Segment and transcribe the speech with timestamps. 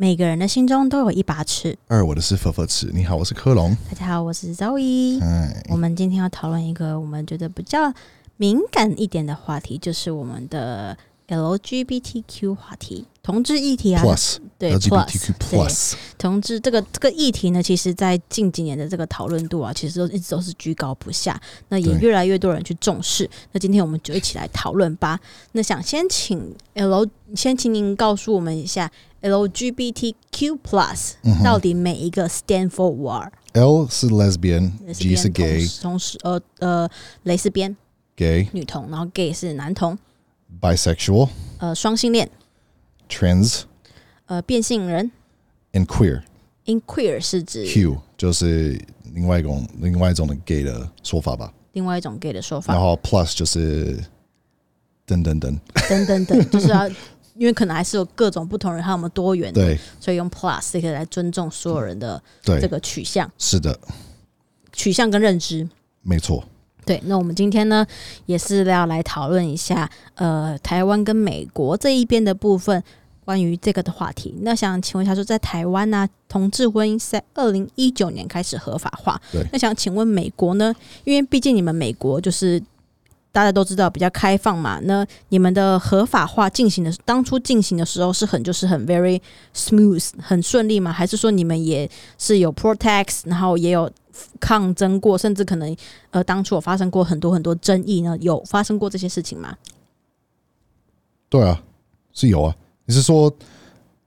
[0.00, 1.76] 每个人的心中都有一把尺。
[1.88, 2.88] 二，我的是佛佛尺。
[2.94, 3.76] 你好，我是科隆。
[3.90, 5.20] 大家好，我是 Zoe。
[5.20, 7.92] 哎，我们今天要讨论一个我们觉得比较
[8.36, 10.96] 敏感一点的话题，就是我们的
[11.28, 14.02] LGBTQ 话题，同志议题啊。
[14.02, 21.40] Plus 对 Plus，同志这个这个议题呢，其实在近几年的这个讨论度啊，其实都一直都是居高不下。
[21.68, 23.28] 那也越来越多人去重视。
[23.52, 25.20] 那今天我们就一起来讨论吧。
[25.52, 27.06] 那想先请 L，
[27.36, 28.90] 先请您告诉我们一下
[29.22, 36.88] LGBTQ Plus 嗯到底每一个 stand for what？L 是 lesbian，G 是 gay 同时呃呃
[37.24, 37.76] 蕾丝边
[38.16, 39.96] gay 女同，然后 gay 是男同，
[40.60, 42.28] bisexual 呃双性恋
[43.08, 43.62] ，trans
[44.26, 45.10] 呃变性人
[45.72, 46.22] and queer。
[46.66, 48.80] ，in queer 是指 Q 就是
[49.14, 51.52] 另外一种另外一种的 gay 的说法吧。
[51.72, 53.98] 另外一种 gay 的说法然，后 Plus 就是
[55.06, 55.58] 等等等，
[55.88, 56.90] 等等等， 就是要。
[57.34, 63.78] 因为可能还是有各种不同人，还有我们多元的，对所以用 plus 这个来尊重所有人的对，这个取向、是的，
[64.72, 65.68] 取向跟认知。
[66.02, 66.42] 没错。
[66.88, 67.86] 对，那我们今天呢，
[68.24, 72.82] 也是要来讨论一下，呃，台湾跟美国这一边的部分
[73.26, 74.34] 关于这个的话题。
[74.40, 79.20] 那想请问一下，说在台湾呢、同志婚姻是在二零一九年开始合法化。
[79.30, 80.74] 对那想请问美国呢？
[81.04, 82.58] 因为毕竟你们美国就是
[83.32, 89.20] 大家都知道比较开放嘛，那你们的合法化进行的当初进行的时候是很就是很 very
[89.54, 90.90] smooth 很顺利吗？
[90.90, 93.90] 还是说你们也是有 protest，然后也有
[94.40, 95.76] 抗争过，甚至可能
[96.10, 98.16] 呃当初有发生过很多很多争议呢？
[98.20, 99.56] 有发生过这些事情吗？
[101.28, 101.62] 对啊，
[102.12, 102.54] 是有啊。
[102.86, 103.32] 你是说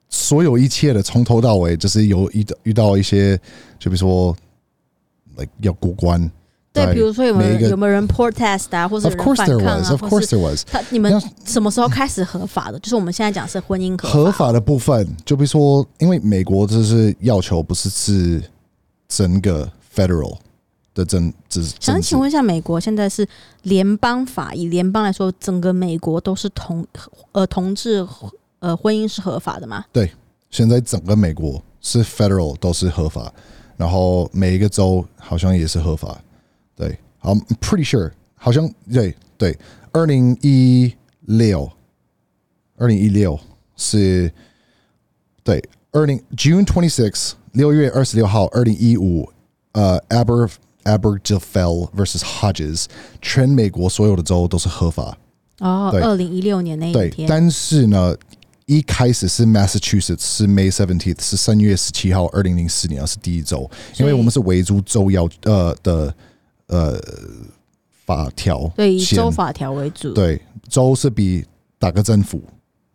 [0.09, 3.37] 所有一切的从头到尾，就是有遇到遇到一些，
[3.79, 4.35] 就比如说
[5.37, 6.31] ，like 要过关。
[6.73, 9.87] 对，比如说有没有有没有人 protest 啊，或者 Of course 反 there 抗 was.
[9.87, 10.63] 啊，Of course there was.
[10.65, 12.79] 他你们什么时候开始合法的？
[12.79, 18.41] 就是我们现在讲是婚姻合合法，法的部分，就比如说，因为美国就是要求不是是
[19.09, 20.37] 整个 federal
[20.93, 23.27] 的政治政想请，问一下，美国现在是
[23.63, 26.85] 联邦法，以联邦来说，整个美国都是同
[27.31, 28.05] 呃同志
[28.59, 29.85] 呃婚姻是合法的吗？
[29.91, 30.11] 对
[30.49, 33.33] 现在整个美国是 federal 都是合法，
[33.77, 36.21] 然后每一个州好像也是合法。
[36.75, 39.57] 对，好，I'm pretty sure 好像对对，
[39.91, 41.71] 二零一六，
[42.77, 43.39] 二零一六
[43.77, 44.31] 是，
[45.43, 49.31] 对，二零 June twenty six 六月二十六号，二零一五，
[49.73, 50.49] 呃，Aber
[50.83, 52.85] Abergefell versus Hodges，
[53.21, 55.17] 全美国所有的州都是合法。
[55.59, 56.01] 哦，对。
[56.01, 58.15] 二零一六年那一对，天，但是呢，
[58.65, 66.15] 一开始是 Massachusetts 是 May seventeenth 是三月十七号，二零零四年是第一周，因为我们是维州州要呃的
[66.67, 66.99] 呃
[68.05, 70.13] 法条对以州法条为主。
[70.13, 71.45] 对州是比
[71.77, 72.41] 打个政府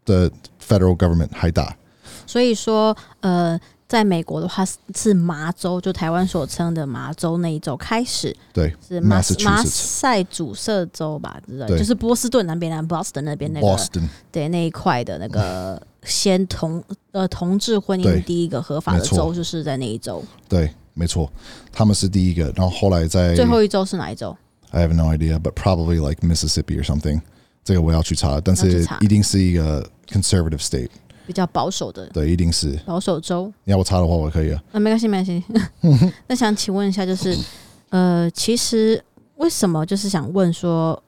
[0.04, 0.30] 的
[0.66, 1.76] federal government 还大，
[2.26, 11.78] 所以说，呃，在美国的话是是麻州，就台湾所称的麻州那一州开始对是马马赛主瑟州吧，对。
[11.78, 16.82] 就是波士顿南边南，Boston 那边那个 Boston 对那一块的那个先同
[17.12, 20.24] 呃同志婚姻第一个合法的州，就是在那一州。
[20.48, 21.30] 对，没错，
[21.72, 24.36] 他们是第一个，然后后来在最后一州是哪一州
[24.72, 27.20] ？I have no idea, but probably like Mississippi or something。
[27.62, 30.88] 这个我要去查，但是一定是一个 conservative state，
[31.26, 32.78] 比较保守的对，一定是。
[32.86, 33.52] 保守州。
[33.64, 34.62] 你要我查的话，我可以啊。
[34.72, 35.42] 啊，没关系，没关系。
[36.28, 37.36] 那想请问一下，就是
[37.90, 39.02] 呃，其实
[39.36, 41.02] 为什么就是想问说，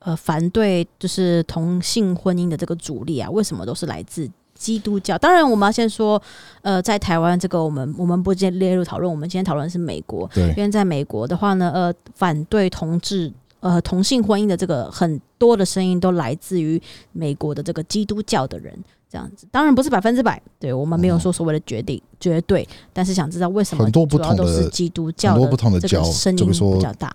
[0.00, 5.16] 呃，反对就是同性婚姻的这个主力啊，为什么都是来自基督教？
[5.18, 6.20] 当然，我们要先说，
[6.60, 13.32] 呃，在台湾这个我们我们不接列入讨论，我们今天讨论是美国，对因为在美国的话呢，呃，反对同志。
[13.62, 16.82] 呃，同性婚姻的这个很多的声音都来自于
[17.12, 18.76] 美国的这个基督教的人，
[19.12, 19.46] 这样子。
[19.50, 27.14] 当然不是百分之百，对我们没有说所谓的决定、绝对，但是想知道为什么很多不同的是基督教很多不同的教声音就比如说比较大。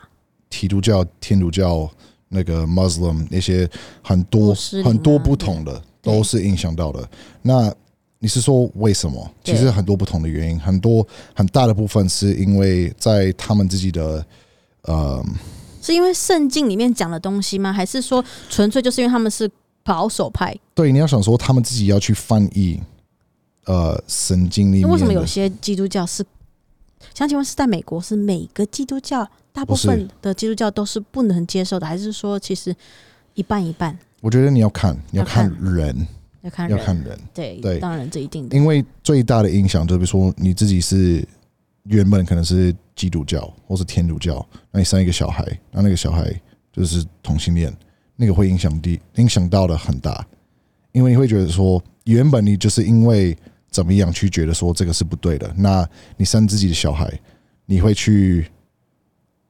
[0.52, 1.90] 基督教、天主教、
[2.30, 3.68] 那个 Muslim 那些
[4.04, 4.54] 很多
[4.86, 7.10] 很多不同的都是影响到的。
[7.42, 7.74] 那
[8.20, 9.32] 你是说为什么？
[9.44, 14.26] 其实很多不同的原因，很多很大的部分是因为在他们自己的
[14.84, 15.26] 呃
[15.82, 17.72] 是因为圣经里面讲的东西吗？
[17.72, 19.50] 还是说纯粹就是因为他们是
[19.88, 20.54] 保守派？
[20.76, 22.78] 对，你要想说他们自己要去翻译
[23.66, 26.24] 呃神经里面的，那为什么有些基督教是？
[27.14, 32.76] 想请问是在美国是每个基督教大部分的基督教都是不能接受的，还是说其实
[33.36, 33.98] 一半一半？
[34.20, 36.08] 我觉得你要看，你要要看看人，
[36.42, 37.20] 要看人，要看人。
[37.34, 38.58] 对对当然这一定的。
[38.58, 41.26] 因为最大的影响，就比如说你自己是
[41.84, 46.34] 原本可能是基督教或是天主教，那你生一个小孩，那那个小孩
[46.74, 47.72] 就是同性恋，
[48.18, 50.26] 那个会影响地影响到的很大，
[50.92, 53.38] 因为你会觉得说，原本你就是因为
[53.70, 55.54] 怎么样去觉得说这个是不对的。
[55.56, 55.88] 那
[56.18, 57.08] 你生自己的小孩，
[57.66, 58.50] 你会去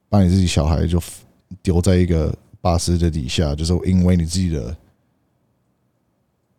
[0.09, 1.01] 把你自己小孩就
[1.63, 4.75] 丢在一个巴士的底下，就是因为你自己的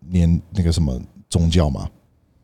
[0.00, 1.88] 年那个什么宗教吗？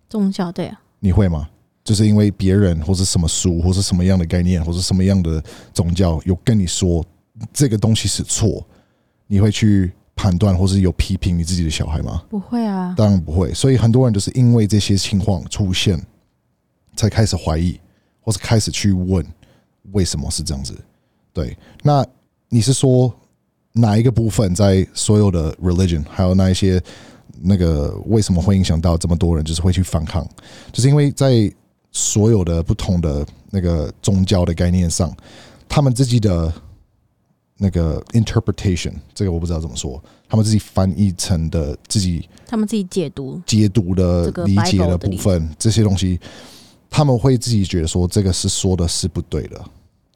[0.09, 1.49] 宗教对啊，你会吗？
[1.83, 7.05] 就是因为别人或是什么书或是什么样的概念或是什么样的宗教有跟你说
[7.53, 8.67] 这个东西是错，
[9.27, 12.23] 你会去判断或是有批评你自己的小孩吗？
[12.29, 13.53] 不会啊，当然不会。
[13.53, 16.01] 所以很多人就是因为这些情况出现，
[16.97, 17.79] 才开始怀疑，
[18.21, 19.25] 或是开始去问
[19.93, 20.75] 为什么是这样子。
[21.33, 22.05] 对，那
[22.49, 23.13] 你是说
[23.73, 26.81] 哪一个部分在所有的 religion 还有那一些
[27.41, 30.25] 那个为什么会影响到这么多人，就是会去反抗？
[30.73, 31.53] 就是因为在
[31.91, 35.13] 所有的不同的那个宗教的概念上，
[35.69, 36.53] 他们自己的
[37.57, 46.19] 那个 interpretation，这个我不知道怎么说，他们自己翻译成的自己他们自己解读，解读的理解的部分，这些东西，
[46.91, 49.65] 他们会自己觉得说这个是说的是不对的。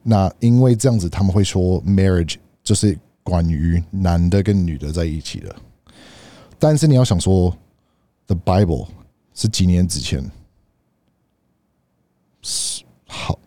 [0.03, 5.55] 那因为这样子，他们会说 marriage 就是关于男的跟女的在一起的。
[6.57, 7.55] 但是你要想说
[8.27, 8.87] ，The Bible
[9.33, 10.29] 是几年之前，
[12.41, 13.39] 是好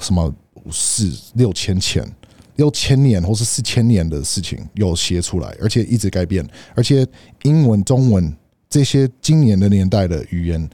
[0.00, 0.34] 什么
[0.64, 2.12] 五四六千前。
[2.56, 7.06] 六千年或是四千年的事情有写出来，而且一直改变，而且
[7.42, 8.34] 英文、中文
[8.68, 10.68] 这些今年的年代的语言，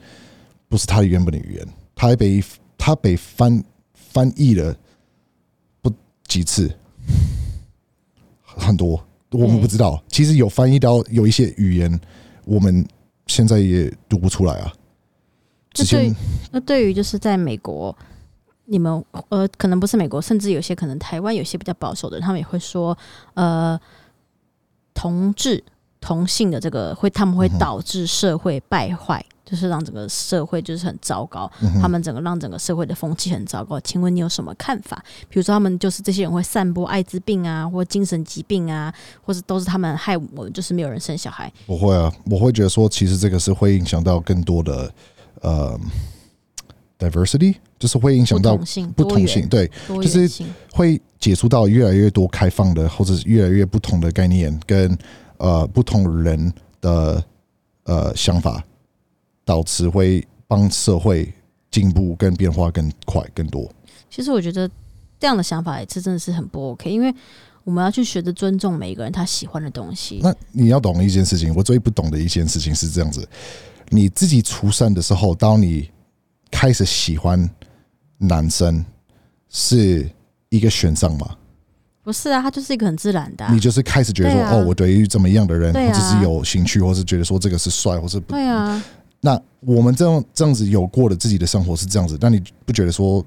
[0.68, 2.42] 不是它原本的语言，它还被
[2.78, 3.62] 它被翻
[3.94, 4.76] 翻译了
[5.80, 5.92] 不
[6.26, 6.72] 几次，
[8.42, 10.02] 很多我们不知道。
[10.08, 12.00] 其实有翻译到有一些语言，
[12.44, 12.86] 我们
[13.26, 14.72] 现在也读不出来啊。
[15.72, 16.14] 之那对
[16.50, 17.96] 那对于就是在美国，
[18.66, 22.96] 你们呃，可能不是美国，甚至有些可能台湾有些比较保守的人，他们也会说，
[23.34, 23.78] 呃，
[24.94, 25.62] 同志
[26.00, 31.50] 同性的这个会，他们会导致社会败坏，就是让整个社会就是很糟糕，
[31.80, 33.78] 他们整个让整个社会的风气很糟糕。
[33.80, 35.04] 请问你有什么看法？
[35.28, 38.92] 比如说，他们就是这些人会散播艾滋病啊，或精神疾病啊，
[39.22, 41.52] 或者都是他们害我们，就是没有人生小孩。
[41.66, 44.92] 我会啊，我会觉得说，其实这个是会影响到更多的
[45.42, 45.78] 呃
[47.10, 48.56] diversity，就是会影响到
[48.94, 50.30] 不同性、对，就是。
[50.74, 54.96] 会接触到越来越多开放的，或者是越来越不同的概念跟
[55.36, 56.50] 呃不同人
[56.80, 57.22] 的
[57.84, 58.64] 呃想法，
[59.44, 61.30] 导致会帮社会
[61.70, 63.70] 进步跟变化更快更多。
[64.10, 64.66] 其实我觉得
[65.20, 67.14] 这样的想法也是真的是很不 OK，因为
[67.64, 70.20] 我们要去学着尊重每一个人他喜欢的东西。
[70.22, 73.28] 那你要懂一件事情，我最不懂的一件事情是这样子：
[73.90, 75.90] 你自己出生的时候，当你
[76.52, 77.50] 开始喜欢
[78.18, 78.84] 男生，
[79.48, 80.08] 是
[80.50, 81.36] 一个选项嘛？
[82.04, 83.58] 不是啊，他就是一个很自然的、啊你。
[83.58, 88.32] 就是开始觉得说，对啊哦，我对于怎么样的人，对啊或者是有兴趣，或是觉得说这个是帅，或是不。
[88.32, 88.82] 对啊，
[89.20, 93.24] 那我们这样这样子有过的自己的生活是这样子，但你不觉得说，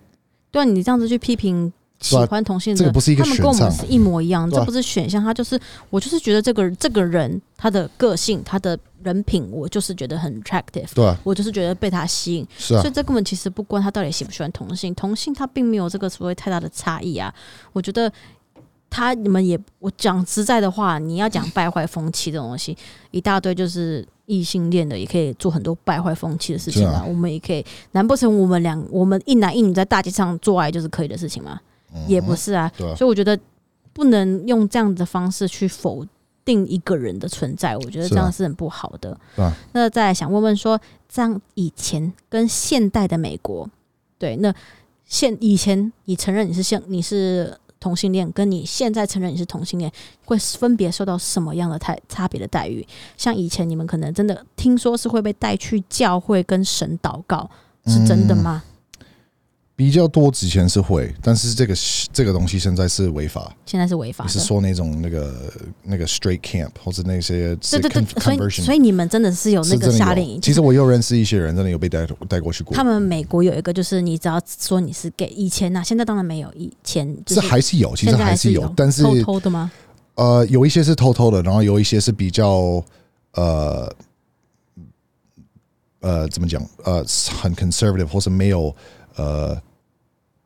[0.51, 1.71] 对啊，你这样子去批评
[2.01, 17.33] 喜欢同性的，这个不是一个他们跟我们选项是一模一样，对啊这不是选项，他就是我就是觉得这个这个人他的个性、他的人品，我就是觉得很 attractive，对啊，我就是觉得被他吸引，是啊所以，这根本其实不关他到底喜不喜欢同性，同性他并没有这个所谓太大的差异啊。
[17.71, 18.11] 我觉得
[18.89, 22.75] 他你们也，我讲实在的话，你要讲败坏风气这种东西，
[23.11, 26.99] 一大堆就是异性恋的也可以做很多败坏风气的事情啊。
[27.01, 31.59] 啊我们也可以，难不成我们两我们一男一女在大街上做爱就是可以的事情吗？
[32.07, 32.71] 也不是啊。
[32.77, 33.37] 所以我觉得
[33.93, 36.05] 不能用这样的方式去否
[36.45, 39.19] 定一个人的存在，我觉得这样是很不好的。
[39.73, 43.67] 那再想问问说，这样以前跟现代的美国，
[44.17, 44.53] 对，那
[45.03, 49.91] 现以前你承认你是现你是同性恋，跟你现在承认你是同性恋，
[50.25, 52.85] 会分别受到什么样的太差别的待遇？
[53.17, 57.49] 像以前你们可能真的听说是会被带去教会跟神祷告，
[57.87, 58.63] 是真的吗？
[59.75, 61.75] 比较多之前是会，但是这个
[62.13, 63.53] 这个东西现在是违法。
[63.65, 64.31] 现在是违法你。
[64.31, 65.51] 是说那种那个
[65.83, 70.39] 那个 straight camp 或者那些对对对所以所以你们真的是有那个夏令营。
[70.39, 72.85] 其实我又认识一些人，真的有被带带过去过他。
[72.85, 79.69] 们美国有一个，就是你只要说你是 gay，以前呐、现在当然没有，以前就这是还是有，其实还是有，但是偷偷的吗？
[80.15, 82.81] 呃，有一些是偷偷的，然后有一些是比较
[83.33, 83.93] 呃
[85.99, 87.03] 呃怎么讲呃
[87.41, 88.73] 很 conservative 或是没有
[89.15, 89.61] 呃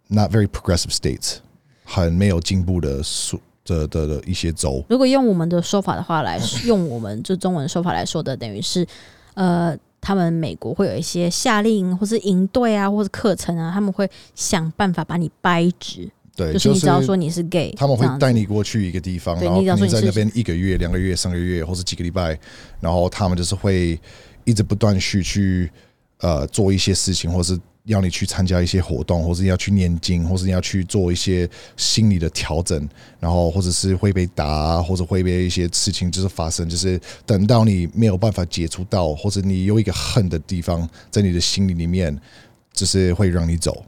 [0.08, 1.38] not very progressive states
[1.84, 4.84] 很没有进步的数的的的一些州。
[4.90, 8.86] 如果用我们的说法的话来，用我们就中文说法来说的，等于是
[9.36, 22.40] 呃，他们美国会有一些夏令营或是营队啊，或是课程啊，他们会想办法把你掰直，对，就是你只要说你是 gay，他们会带你过去一个地方，对然后你在那边一个月、两个月、三个月，或是几个礼拜，
[22.80, 24.00] 然后他们就是会
[24.44, 25.72] 一直不断去去
[26.20, 32.88] 呃做一些事情，或是要你去参加一些活动，或是要去念经，或是你要去做一些心理的调整，
[33.20, 42.16] 然后或者是会被打，或者会被一些事情就是发生，就是等到你没有办法解除到，或者你有一个恨的地方在你的心里里面，
[42.72, 43.84] 就是会让你走，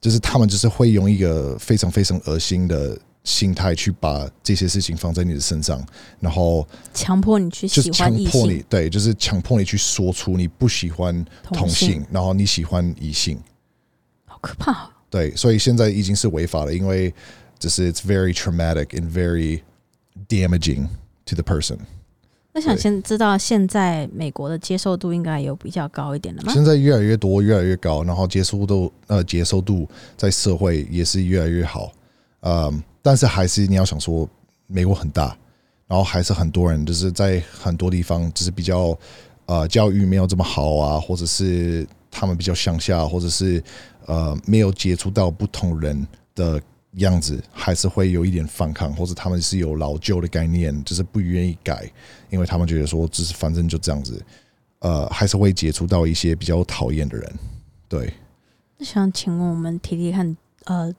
[0.00, 5.84] 就是他们就是会用一个非常非常恶心的心态去把这些事情放在你的身上，
[6.20, 13.38] 然后强迫你去就是强喜欢你，对，就是强迫你去说出你不喜欢同同性，然后你喜欢异性，
[14.26, 14.90] 好可怕哦。
[15.10, 17.12] 对，所以现在已经是违法了，因为
[17.58, 19.62] 就是 it's very traumatic and very
[20.28, 20.86] damaging
[21.24, 21.78] to the person。
[22.54, 26.52] 我想先知道现在美国的接受度应该有比较高一点的吗？
[26.52, 31.92] 现在越来越多，越来越高，然后接受度呃接受度在社会也是越来越好，
[32.40, 34.28] 嗯，但是还是你要想说，
[34.66, 35.36] 美国很大，
[35.86, 38.98] 然后还是很多人就是在很多地方就是比较
[39.46, 43.62] 呃教育没有这么好啊，或者是他们比较乡下，或者是
[44.06, 46.60] 呃没有接触到不同人的
[46.94, 51.90] 样子，还是会有一点反抗，或者他们是有老旧的概念，就是不愿意改，
[52.30, 54.22] 因为他们觉得说，只是反正就这样子。
[54.80, 57.32] 呃，还是会接触到一些比较讨厌的人。
[57.88, 58.14] 对，
[58.76, 60.36] 那想请问我们提提看，
[60.66, 60.94] 呃，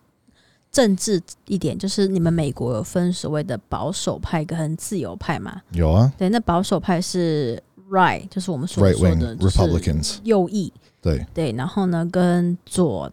[0.71, 5.61] 政治一点，就是你们美国有分所谓的保守派跟自由派嘛？
[5.71, 6.11] 有啊。
[6.17, 10.71] 对，那保守派是 right，就是我们所说的 Republicans，右翼，
[11.01, 11.25] 对。
[11.33, 13.11] 对，然后呢，跟左，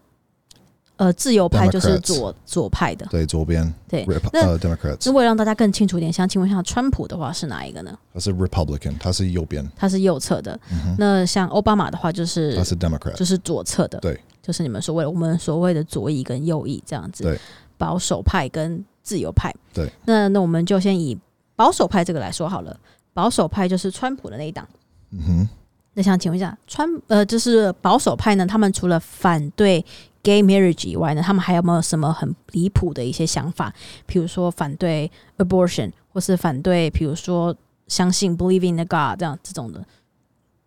[0.97, 3.73] 呃，自由派就是左左派的，对，左边。
[3.87, 4.05] 对。
[4.31, 7.97] 那呃 Democrats，那为了让大家更清楚一点，想请问一下，川普的话是哪一个呢？
[8.13, 10.59] 他是 Republican，他是右边，他是右侧的。
[10.97, 17.37] 那像奥巴马的话，就是他是 Democrat，就是左侧的，对，就是你们所谓我们所谓的左翼跟右翼这样子，
[17.77, 19.91] 保守派跟自由派，对。
[20.05, 21.19] 那那我们就先以
[21.53, 22.79] 保守派这个来说好了，
[23.13, 24.65] 保守派就是川普的那一党。
[25.11, 25.49] 嗯哼，
[25.95, 29.83] 那想请问一下，川呃，就是保守派呢，他们除了反对
[30.23, 33.73] gay marriage 以外呢，他们还有没有什么很离谱的一些想法？
[34.05, 37.53] 比如说反对 abortion，或是反对，比如说
[37.87, 39.85] 相信 believe in the God 这样这种的。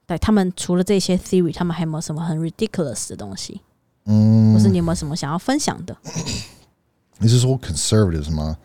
[0.07, 3.61] 对他们除了这些 theory，他们还有没有什么很 ridiculous 的东西？
[4.11, 5.97] 嗯或，是你有没有什么想要分享的？
[7.19, 8.57] 你是说 conservatives 吗？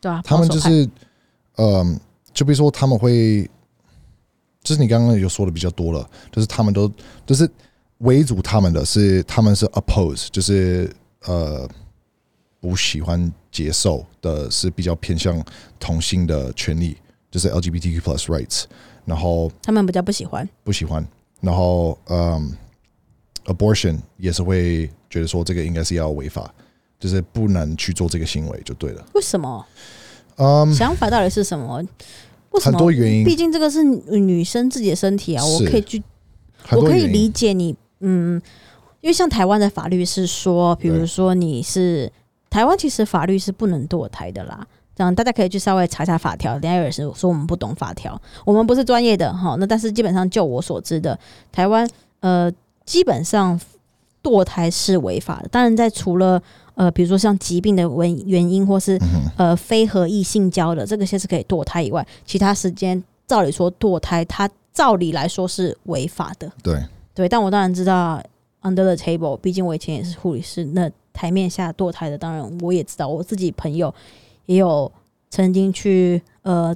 [0.00, 0.88] 对啊，他们就是，
[1.56, 1.98] 嗯，
[2.32, 3.48] 就比如说他们会，
[4.62, 6.90] 就是你刚刚有说的比较多了，就是他们都
[7.26, 7.48] 就是
[7.98, 10.90] 围阻他们的是他们是 oppose，就是
[11.24, 11.68] 呃
[12.60, 15.44] 不喜欢接受的是比较偏向
[15.78, 16.96] 同性的权利，
[17.30, 18.64] 就是 LGBTQ plus rights，
[19.04, 20.48] 然后他们比较不喜欢。
[20.62, 21.06] 不喜欢，
[21.40, 22.56] 然后嗯
[23.44, 26.52] ，abortion 也是会觉得说这个应该是要违法，
[26.98, 29.04] 就是不能去做这个行为就对了。
[29.14, 29.66] 为什么？
[30.36, 31.82] 嗯，想法到底是什么？
[32.50, 32.78] 为什么很？
[32.78, 36.02] 多原因毕竟这个是女生自己的身体啊，我可以去
[36.72, 38.40] 我可以理解你，嗯，
[39.00, 42.10] 因为像台湾的法律是说，比如说你是
[42.50, 44.66] 台湾，其实法律是不能堕胎的啦。
[44.96, 46.56] 这样大家可以去稍微查查法条。
[46.60, 49.56] 等一下有人是说我们不懂法条，我们不是专业的哈。
[49.58, 51.18] 那但是基本上就我所知的，
[51.50, 51.88] 台湾
[52.20, 52.50] 呃
[52.84, 53.58] 基本上
[54.22, 55.48] 堕胎是违法的。
[55.48, 56.42] 当然，在除了
[56.74, 58.98] 呃比如说像疾病的原原因或是
[59.36, 66.50] 呃非合意性交的这个些是可以堕胎以外，其他时间照理说堕胎，它照理来说是违法的。
[66.62, 66.82] 对，
[67.14, 68.22] 对，但我当然知道
[68.62, 73.94] under the table，毕竟我以前也是护理师，那台面下堕胎的，当然我也知道，我自己朋友
[74.46, 74.90] 也有
[75.30, 76.74] 曾经去呃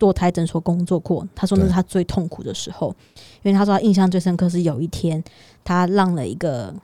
[0.00, 2.92] 堕胎诊所工作过，他说那是他最痛苦的时候，
[3.42, 5.22] 因为他说他印象最深刻是有一天
[5.62, 6.74] 他让了一个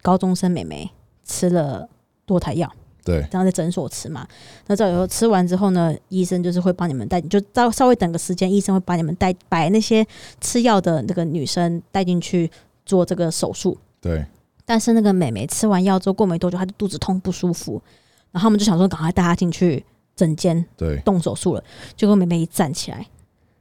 [0.00, 0.90] 高中生妹妹
[1.24, 1.88] 吃了
[2.26, 2.72] 堕胎药。
[3.04, 4.24] 对，然后在诊所吃嘛。
[4.68, 10.06] 那这以后吃完之后呢，医生就是会帮你们带，就稍稍微等个时间，医生会把你们带，把那些
[10.40, 12.48] 吃药的那个女生带进去
[12.86, 13.76] 做这个手术。
[14.00, 14.24] 对，
[14.64, 17.82] 但是那个美眉吃完药之后，过没多久她就肚子痛不舒服，
[18.30, 19.84] 然后我们就想说赶快带她进去
[20.22, 21.64] 诊间对，动手术了。
[21.96, 23.04] 结果妹妹一站起来，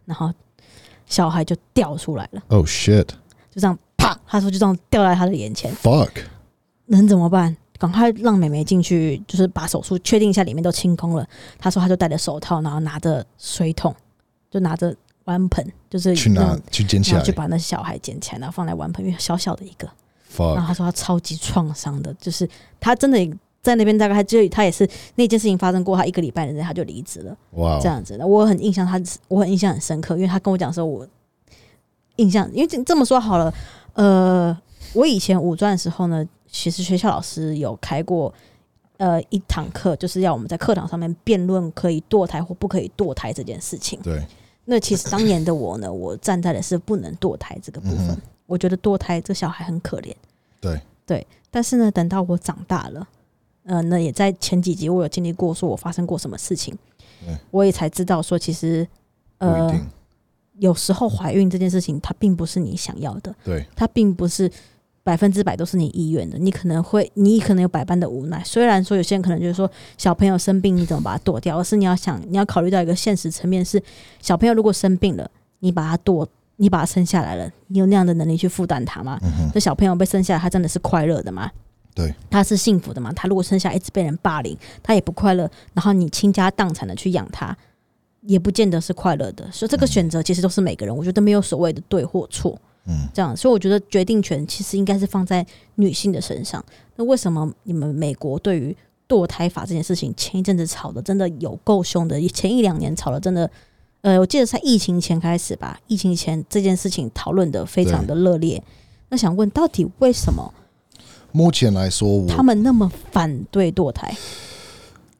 [0.06, 0.32] 然后
[1.06, 3.08] 小孩就掉出来了，Oh shit!
[3.50, 5.74] 就这样啪，他说就这样掉在他的眼前。
[5.76, 6.12] Fuck!
[6.86, 7.58] 能怎么办？
[7.80, 11.28] 赶快让妹妹进去，就是把手术确定一下里面都清空了。
[11.58, 13.96] 他说他就戴着手套，然后拿着水桶，
[14.52, 19.90] 就拿着碗盆，就是去拿种去捡起来然后去把那小孩捡起来，然后放在碗盆，因为小小的一个。
[20.38, 20.68] 然后，fuck！
[20.68, 22.48] 他说他超级创伤的，就是
[22.80, 23.18] 他真的
[23.62, 28.26] 在那边大概他就他也是那件事情发生过，他一个礼拜之内他就离职了，哇这，样子的。
[28.26, 31.08] 我很印象他，我很印象很深刻，因为他跟我讲说，我
[32.18, 33.54] 印象，因为这这么说好了，
[33.94, 34.58] 呃，
[34.94, 38.34] 我以前五专的时候呢，其实学校老师有开过。
[38.98, 44.00] 呃，一堂课就是要我们在课堂上面辩论可以堕胎或不可以堕胎这件事情。
[44.04, 44.24] 对，
[44.66, 48.10] 那其实当年的我呢，我站在的是不能堕胎这个部分。
[48.10, 50.14] 嗯我觉得堕胎这小孩很可怜。
[50.60, 53.08] 对对，但是呢，等到我长大了，
[53.64, 56.78] 呃，那也在前几集我有经历过，说我发生过什么事情，
[57.52, 58.88] 我也才知道说，其实
[59.38, 59.72] 呃，
[60.60, 64.52] 有时候怀孕这件事情，它并不是你想要的，对它并不是
[65.04, 68.44] 百分之百都是你意愿的，你可能会，你可能有百般的无奈。
[68.44, 73.82] 虽然说有些人可能就是说小朋友生病你怎么把它躲掉，而是你要想，你要考虑到一个现实层面是，
[74.22, 76.28] 小朋友如果生病了，你把他躲，
[76.58, 79.20] 你把他生下来了，你有那样的能力去负担他吗？
[79.54, 81.52] 这小朋友被生下来，他真的是快乐的吗？
[81.94, 83.12] 对，他是幸福的嘛？
[83.14, 87.56] 他如果生下一直被人霸凌，他也不快乐，然后你倾家荡产的去养他，
[88.22, 89.50] 也不见得是快乐的。
[89.52, 92.58] 所以这个选择其实都是每个人，我觉得没有所谓的对或错。
[92.86, 95.46] 嗯，这样，所以我觉得决定权其实应该是放在
[95.76, 96.64] 女性的身上。
[96.96, 98.76] 那为什么你们美国对于
[99.08, 102.20] 堕胎法这件事情，前一阵子吵的真的有够凶的？
[102.30, 103.48] 前一两年吵的真的，
[104.02, 108.64] 呃，我记得在疫情前开始吧，疫情前这件事情讨论的非常的热烈。
[109.10, 110.52] 那想问，到底为什么
[111.32, 114.16] 目前来说，我他们那么反对堕胎？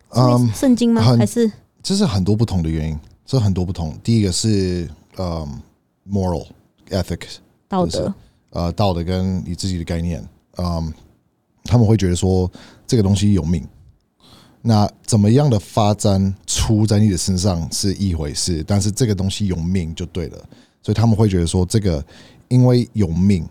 [0.10, 1.02] 嗯，圣经吗？
[1.02, 1.52] 还是
[1.82, 3.98] 这是很多不同的原因，这很多不同。
[4.04, 5.62] 第一个是嗯
[6.10, 6.46] ，moral
[6.90, 7.40] ethics，就是
[7.70, 8.14] 道德？
[8.50, 10.22] 呃，道德跟你自己的概念，
[10.58, 10.94] 嗯，
[11.64, 12.52] 他们会觉得说
[12.86, 13.66] 这个东西有命，
[14.62, 20.38] 那怎么样的发展出在你的身上是一回事，但是这个东西有命就对了，
[20.84, 22.04] 所以他们会觉得说这个
[22.50, 23.48] 因为有命，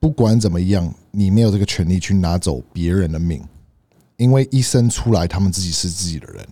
[0.00, 3.42] 不管怎么样，你没有这个权利去拿走别人的命，
[4.16, 6.46] 因为一生出来他们自己是自己的人，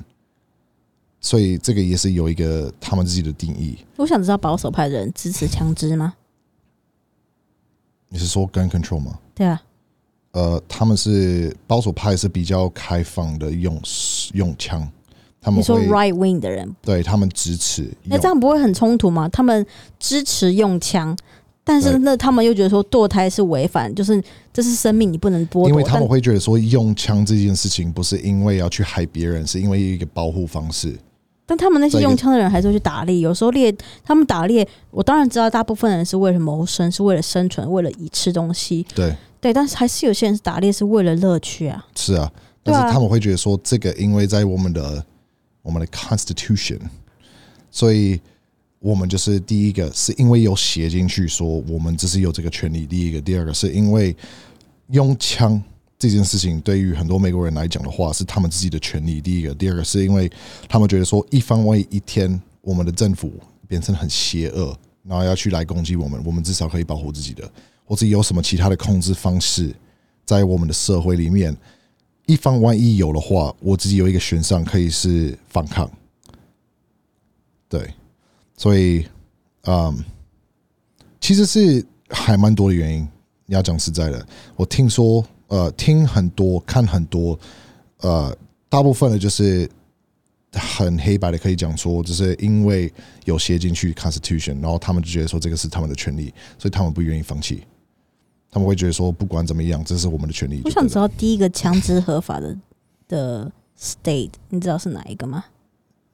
[1.20, 3.78] 所以这个也是有一个他们自己的定义。
[3.96, 6.14] 我想知道保守派的人支持枪支吗？
[8.08, 9.18] 你是说 gun control 吗？
[9.34, 9.62] 对啊，
[10.32, 13.80] 呃，他们是保守派，是比较开放的用
[14.34, 14.86] 用枪，
[15.40, 19.28] 他们你说会 right wing 的人对他们支持那用这样不会很冲突吗？
[19.28, 19.66] 他们
[19.98, 21.16] 支持用枪，
[21.64, 25.68] 但是那他们又觉得说堕胎是违反，就是这是生命，你不能剥夺。
[25.68, 30.98] 因为他们会觉得说用枪这件事情不是因为要去害别人，是因为一个保护方式。
[31.44, 41.84] 但他们那些用枪的人还是会去打猎，有时候猎他们打猎，我当然知道大部分人是为了谋生，是为了生存，为了以吃东西，对，对，但是还是有些人是打猎是为了乐趣啊。
[41.94, 42.30] 是啊，
[42.62, 45.04] 但是他们会觉得说这个，因为在我们的
[45.62, 46.80] 我们的 Constitution，
[47.70, 48.20] 所以
[48.82, 54.14] 我们就是第一个是因为有写进去说我们只是有这个权利，第一个，第二个是因为
[54.88, 55.62] 用枪
[55.98, 60.30] 这件事情对于很多美国人来讲的话是他们自己的权利，第一个，第二个是因为
[60.68, 63.32] 他们觉得说一方万一一天我们的政府
[63.68, 67.50] 变成很邪恶，然后要去来攻击我们，我们至少可以保护自己的，
[67.84, 69.74] 或者有什么其他的控制方式
[70.24, 71.56] 在我们的社会里面。
[72.26, 75.90] 一方万一有的话，我自己有一个选项可以是反抗，
[77.68, 77.92] 对，
[78.62, 79.04] 所以，
[79.62, 80.04] 嗯，
[81.20, 83.00] 其实是还蛮多的原因。
[83.44, 87.36] 你要讲实在的，我听说，呃，听很多，看很多，
[88.02, 88.32] 呃，
[88.68, 89.68] 大部分的就是
[90.52, 92.92] 很黑白的，可以讲说，就是因为
[93.24, 97.64] 有写进去 Constitution，然后他们就觉得说这个是他们的权利，所以他们不愿意放弃。
[98.48, 100.62] 他们会觉得说，不管怎么样，这是我们的权利。
[100.64, 102.56] 我想知道第一个枪支合法的
[103.08, 105.46] 的 state，你知道是哪一个吗？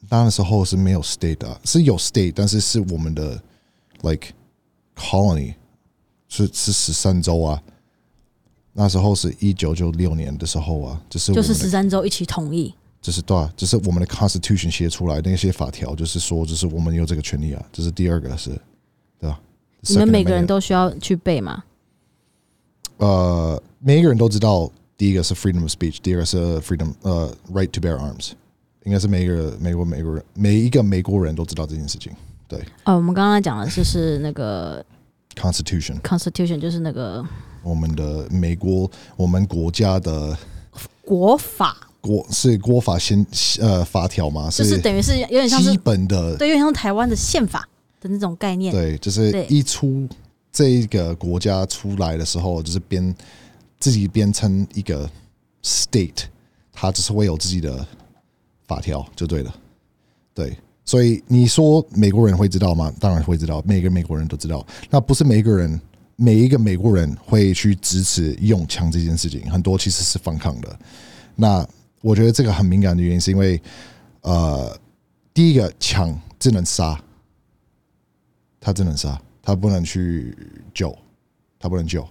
[0.08, 3.40] 那的时候是没有 state 的啊、是有 state，但是是我们的
[4.02, 4.28] like
[4.96, 5.54] colony，
[6.28, 7.62] 是是十三州啊。
[8.72, 12.74] 那时候是一九九六年的时候啊，就是就是十，三州一起同意。
[13.00, 17.64] 就是对啊，就是我们的 constitution 写出来那些法条，就是说，就是我们有这个权利啊。
[17.72, 18.50] 这是第二个是，
[19.20, 19.40] 对吧？
[19.82, 21.62] 你们每个人都需要去背吗？
[22.96, 28.32] 呃，每一个人都知道，第一个是 freedom of speech，第二个是 freedom 呃 right to bear arms，
[28.88, 32.10] 应该是每一个美国美国人每一个美国人都知道这件事情。
[32.48, 34.82] 对哦，我们刚刚讲的就是那个
[35.34, 36.00] ，constitution。
[36.00, 37.22] Constitution，就是那个
[37.62, 40.34] 我们的美国，我们国家的
[41.02, 43.26] 国法，国是国法先
[43.60, 47.68] 呃法条嘛，就是等于是有点像是基本的对，有点像台湾的宪法
[48.00, 48.72] 的那种概念。
[48.72, 50.08] 对，就是一出
[50.50, 53.14] 这一个国家出来的时候，就是编
[53.78, 55.06] 自己编成一个
[55.62, 56.22] state，
[56.72, 57.86] 它只是会有自己的
[58.68, 59.52] 法条就对了。
[60.32, 62.94] 对，所以你说美国人会知道吗？
[63.00, 64.64] 当然会知道，每个美国人都知道。
[64.88, 65.80] 那不是每一个人，
[66.14, 70.78] 每一个美国人会去支持用枪这件事情，很多其实是反抗的。
[71.34, 71.66] 那
[72.02, 73.60] 我觉得这个很敏感的原因，是因为
[74.20, 74.78] 呃，
[75.34, 77.00] 第一个枪只能杀，
[78.60, 80.36] 他只能杀，他不能去
[80.72, 80.96] 救，
[81.58, 82.06] 他不能救，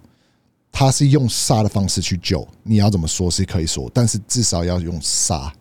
[0.71, 2.45] 他是用杀的方式去救。
[2.63, 5.53] 你要怎么说是可以说，但是至少要用杀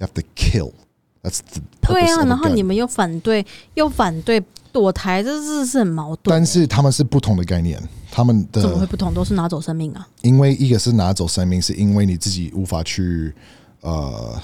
[0.00, 6.38] have to kill，That's the 对啊，然后你们又反对又反对堕胎，这是是很矛盾欸。
[6.38, 9.14] 但是他们是不同的概念，他们的怎么会不同？
[9.14, 10.08] 都是拿走生命啊！
[10.22, 13.32] 因为一个是拿走生命，是因为你自己无法去
[13.80, 14.40] 呃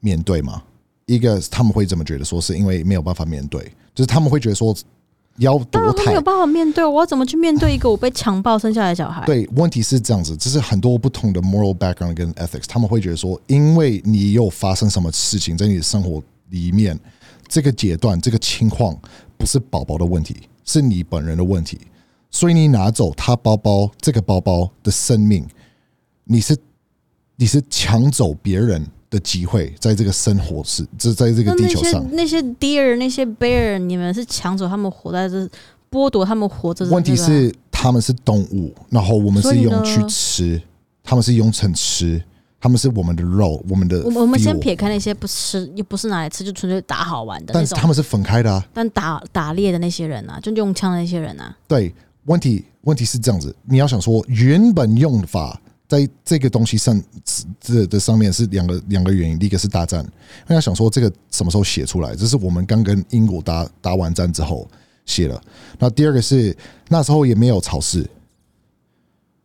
[0.00, 0.62] 面对嘛。
[1.06, 3.62] 一个他们会这么觉得，说是因为没有办法面对，
[3.94, 4.74] 就是他们会觉得说
[5.38, 9.24] 要当堕胎然都没有办法面对，我要怎么去面对一个我被强暴生下来的小孩？
[9.24, 16.98] 对，问题是这样子，就是很多不同的 moral background 跟 ethics，他们会觉得说，因为你有发生什么事情在你的生活里面，
[17.46, 18.96] 这个阶段这个情况
[19.36, 21.78] 不是宝宝的问题，是你本人的问题，
[22.30, 25.46] 所以你拿走他包包这个包包的生命，
[26.24, 26.56] 你是
[27.36, 32.04] 你是抢走别人的机会，在这个生活是，这在这个地球上。
[32.12, 35.48] 那些 deer 那些 bear，你们是抢走他们活在这，
[35.90, 40.60] 剥夺他们活着的、问题是他们是动物，然后我们是用去吃，
[41.02, 42.22] 他们是用成吃，
[42.60, 47.86] 他们是我们的肉，我们的我们我们先撇开那些不吃又不是拿来吃，就纯粹打好玩的但是他。
[47.86, 48.62] 们是分开的啊。
[48.74, 51.94] 但打打猎的那些人啊，就用枪的那些人啊，对，
[52.26, 57.02] 问题问题是这样子，你要想说原本用法在这个东西上
[57.58, 60.06] 这这上面是两个两个原因，第一个是大战，
[60.46, 62.14] 那要想说这个什么时候写出来？
[62.14, 64.68] 这是我们刚跟英国打打完战之后
[65.06, 65.42] 写了。
[65.78, 66.56] 那第二个是
[66.88, 68.08] 那时候也没有超市。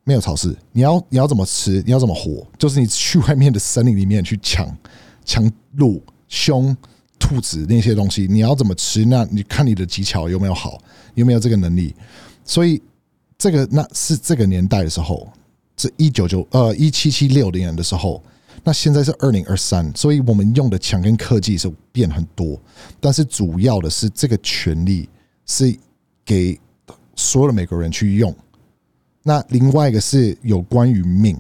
[0.05, 1.81] 没有超市，你要你要怎么吃？
[1.85, 2.45] 你要怎么活？
[2.57, 4.67] 就是你去外面的森林里面去抢
[5.23, 6.75] 抢鹿、熊、
[7.17, 9.05] 兔子那些东西，你要怎么吃？
[9.05, 10.77] 那你看你的技巧有没有好，
[11.15, 11.95] 有没有这个能力？
[12.43, 12.81] 所以
[13.37, 15.25] 这个那是这个年代的时候，
[15.77, 18.23] 是一九九呃一七七六年的时候，
[18.63, 22.59] 那现在是二零二三，所以我们用的枪跟科技是变很多，
[22.99, 25.09] 但是主要的是这个权利
[25.45, 25.75] 是
[26.23, 26.59] 给
[27.15, 28.33] 所有的美国人去用。
[29.23, 31.37] 那另外一个是有关于命，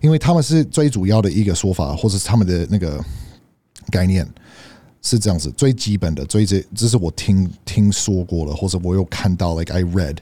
[0.00, 3.02] 因为他们是最主要的一个说法，或者是他们的那个
[3.90, 4.26] 概念
[5.02, 10.16] 是这样子，最基本的，最这这是我听听说过了，或者我有看到，like I read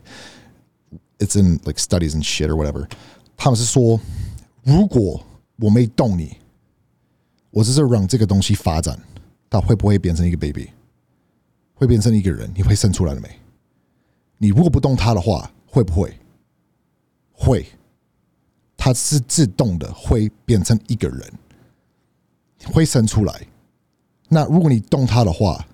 [1.22, 2.88] it's in like studies and shit or whatever，
[3.36, 4.00] 他们是说，
[4.64, 5.24] 如果
[5.56, 6.36] 我没动你，
[7.50, 8.98] 我只是让这个东西发展，
[9.48, 10.70] 它会不会变成一个 baby？
[11.74, 12.50] 会变成一个人？
[12.54, 13.28] 你会生出来了没？
[14.38, 16.16] 你如果不动它的话，会不会？
[17.32, 17.66] 会，
[18.76, 21.32] 它是自动的，会变成一个人，
[22.66, 23.46] 会生出来。
[24.28, 25.66] 那如果你动它的话，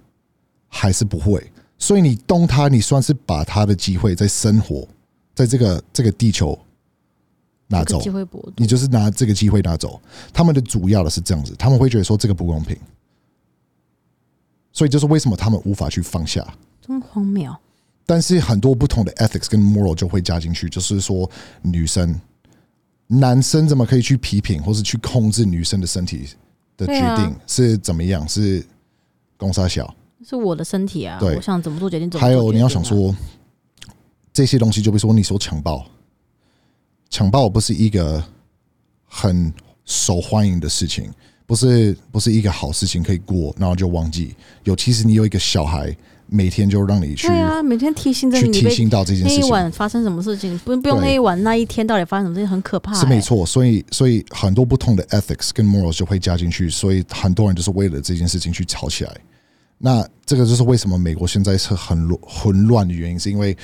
[0.68, 1.50] 还是不会。
[1.78, 4.88] 所以你动它，你算是把它的机会在生活，
[5.38, 6.58] 在这个这个地球
[7.68, 8.02] 拿走。
[8.56, 10.00] 你就是拿这个机会拿走。
[10.32, 12.76] 他们的主要的是这样子，他们会觉得说这个不公平，
[14.72, 16.44] 所以就是为什么他们无法去放下。
[16.84, 17.54] 真荒谬。
[18.04, 21.30] 但是很多不同的 ethics 跟 moral 就会加进去，就是说
[21.62, 22.20] 女生、
[23.06, 26.26] 男生怎么可以去批评或是去控制女生的身体
[26.76, 28.28] 的决定是怎么样？
[28.28, 28.66] 是
[29.36, 29.94] 公杀小。
[30.26, 33.14] 是我的身体啊，对我想怎么做决定怎么做还有你要想说
[34.38, 35.84] 这些东西，就比如说你说强暴，
[37.10, 38.22] 强暴不是一个
[39.04, 39.52] 很
[39.84, 41.10] 受欢迎的事情，
[41.44, 44.36] 不是不是一个好事情可以过，然后就忘记。
[44.62, 45.92] 尤其是你有一个小孩，
[46.28, 49.50] 每天就让你去、对啊，每天提醒着你被去提醒到这件事那一情。
[49.50, 53.00] 晚发生什么事情，不不用对那一晚那一天到底发生什么事情，很可怕、欸。
[53.00, 59.16] 是没错，所以所以很多不同的 ethics 跟 morals 就会加进去，所以很多人就是为了这件事情去吵起来。
[59.78, 63.56] 那这个就是为什么美国现在是很乱混乱的原因，是因为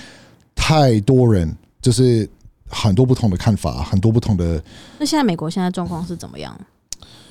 [0.54, 2.28] 太多人就是
[2.68, 4.62] 很多不同的看法，很多不同的
[4.98, 6.58] 那现在美国现在状况是怎么样？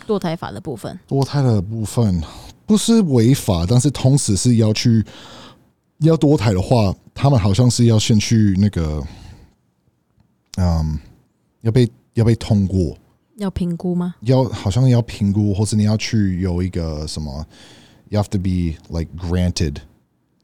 [0.06, 2.22] 堕胎法的部分，堕胎的部分
[2.66, 5.04] 不是违法，但是同时是要去
[6.00, 9.02] 要堕胎的话，他们好像是要先去那个，
[10.58, 11.00] 嗯，
[11.62, 12.98] 要被要被通过，
[13.38, 14.16] 要评估吗？
[14.22, 17.46] 要好像要评估，或是你要去有一个什么
[18.10, 19.78] ，you have to be like granted，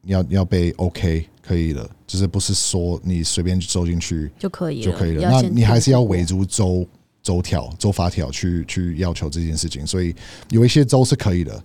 [0.04, 5.28] 要要被 OK 可以的，就是不是说你随便收进去就可以就可以了。
[5.28, 6.86] 那你还是要围住州
[7.24, 10.16] 州条、州法条去去要求这件事情，所以
[10.52, 11.64] 有一些州是可以的，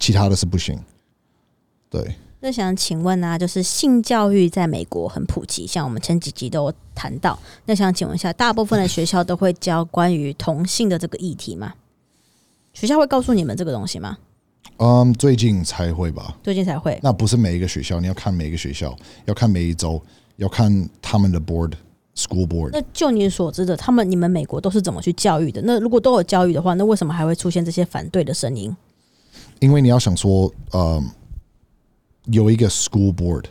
[0.00, 0.76] 其他的是不行。
[1.88, 7.38] 对，那想请问啊，就是性教育在美国很普及，像我们前几集都谈到。
[7.66, 11.72] 那想请问一下，大部分的学校都会教关于同性的这个议题吗？
[12.72, 14.18] 学校会告诉你们这个东西吗？
[14.82, 16.34] 嗯，最近才会吧。
[16.42, 16.98] 最近才会。
[17.02, 20.02] 那不是每一个学校，你要看每一个学校，要看每一周，
[20.36, 21.72] 要看他们的 board
[22.16, 22.70] school board。
[22.72, 25.60] 那就你所知的，他们你们美国都是怎么去教育的？
[25.66, 28.74] 那如果都有教育的话，那为什么还会出现这些反对的声音？
[29.58, 31.06] 因为你要想说，嗯，
[32.24, 33.44] 有一个 school board，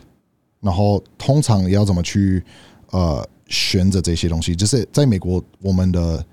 [0.60, 2.42] 然后通常要怎么去
[2.90, 6.26] 呃选择这些东西，就是在美国，我们的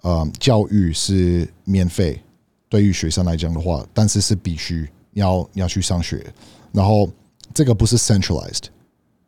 [0.00, 2.18] 呃教育是免费，
[2.68, 6.24] 对于学生来讲的话，但是是必须要要去上学，
[6.72, 7.08] 然后
[7.54, 8.64] 这个不是 centralized，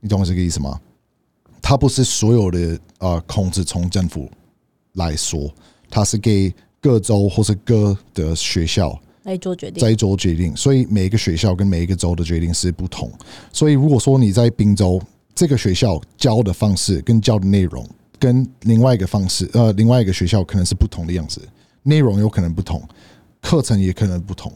[0.01, 0.79] 你懂我这个意思吗？
[1.63, 4.31] 它不是所有的呃控制从政府
[4.95, 5.53] 来说，
[5.89, 9.81] 它是给各州或是各的学校来做决定。
[9.81, 13.13] 在做决定，所以每一个学校跟每一个州的决定是不同。
[13.53, 15.01] 所以如果说你在滨州
[15.35, 17.87] 这个学校教的方式跟教的内容，
[18.19, 21.41] 跟另外一个方式呃另外一个学校可能是不同的样子，
[21.83, 22.83] 内容有可能不同，
[23.41, 24.53] 课程也可能不同，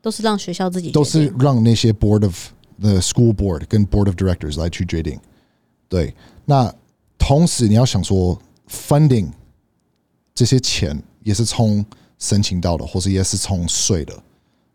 [0.00, 2.48] 都是让学校自己都是让那些 board of
[2.80, 5.18] the school board 跟 board of directors 来去决定。
[5.88, 6.74] 对，那
[7.18, 9.30] 同时你要想说 funding
[10.34, 11.84] 这些钱也是从
[12.18, 14.22] 申请到的，或者也是从税的，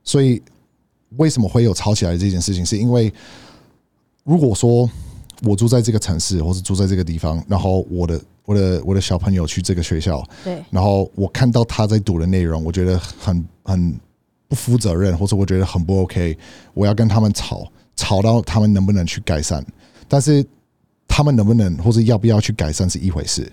[0.03, 0.41] 所以
[1.17, 2.65] 为什么会有吵起来这件事情？
[2.65, 3.11] 是因为
[4.23, 4.89] 如果说
[5.43, 13.99] 我住在这个城市，或是住在这个地方，然后我的我的我的小朋友去这个学校，对然后我看到他在读的内容，我觉得很很
[14.47, 16.37] 不负责任，或者我觉得很不 OK，
[16.73, 19.65] 我要跟他们吵，吵到他们能不能去改善。
[20.07, 20.45] 但是
[21.07, 23.51] 他们能不能或者要不要去改善是一回事，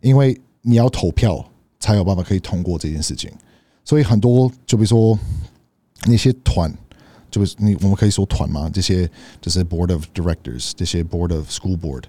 [0.00, 1.44] 因为你要投票
[1.78, 3.30] 才有办法可以通过这件事情。
[3.84, 5.18] 所以很多就比如说
[6.06, 6.72] 那些团，
[7.32, 12.04] 就是你我们可以说团嘛，这些就是 board of directors，这些 board of school board，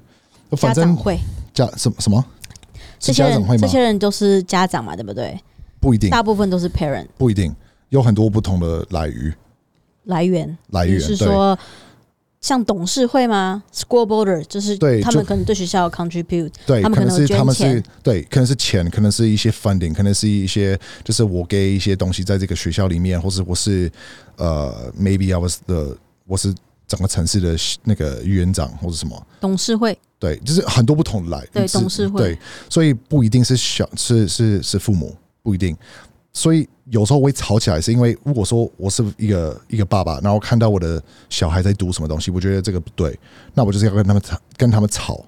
[0.52, 1.20] 反正家长会，
[1.54, 2.24] 家什么什么
[3.00, 3.68] 是这些人这家长会吗？
[3.68, 5.40] 些人都是家长嘛，对不对？
[5.80, 7.56] 不一定，大部分都是 parent 不一定，
[7.90, 9.34] 有很多不同的来源
[10.04, 10.58] 来源。
[10.72, 11.00] 来源。
[11.00, 11.58] 对是说
[12.44, 23.90] 像董事会吗？School board 就是对他们可能对学校 contribute，对，他们可能是他们捐是对，可能是钱，可能是一些 funding，可能是一些就是我给一些东西在这个学校里面，或是我是
[24.36, 26.54] 呃，maybe I was the 我是
[26.86, 32.38] 整个城市的那个园长或者什么，董事会对，就是很多不同来对董事会对，
[32.70, 35.74] 所以不一定是小是是是父母，不一定。
[36.34, 43.18] 所以有时候会吵起来，是因为如果说我是一个一个爸爸，然后看到我的小孩在读什么东西，我觉得这个不对，
[43.54, 45.24] 那我就是要跟他们吵，跟他们吵。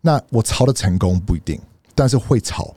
[0.00, 1.60] 那我吵的成功不一定，
[1.94, 2.74] 但是会吵。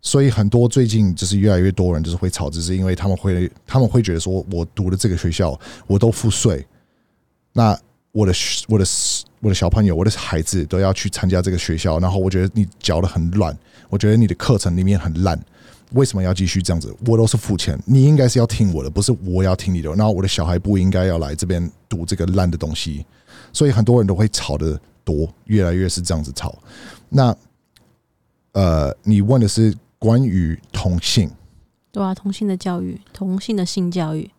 [0.00, 6.64] 所以很多最近就是越来越多人就是会吵，只是因为他们会他们会觉得说我读的这个学校我都付税，
[7.52, 7.78] 那
[8.12, 8.32] 我的
[8.68, 8.84] 我的
[9.40, 13.54] 我的小朋友我的孩子都要去参加这个学校，然后我觉得你教的很乱，
[13.90, 15.38] 我觉得你的课程里面很烂，
[15.92, 16.94] 为什么要继续这样子？
[17.06, 19.88] 我都是付钱，你应该是要听我的，不是我要听你的。
[19.94, 23.04] 然后我的小孩不应该要来这边读这个烂的东西，
[23.52, 26.56] 所以很多人都会吵得多，越来越是这样子吵。
[27.08, 27.34] 那
[28.52, 31.30] 呃，你问的是关于同性，
[31.90, 34.30] 对啊，同性的教育，同性的性教育，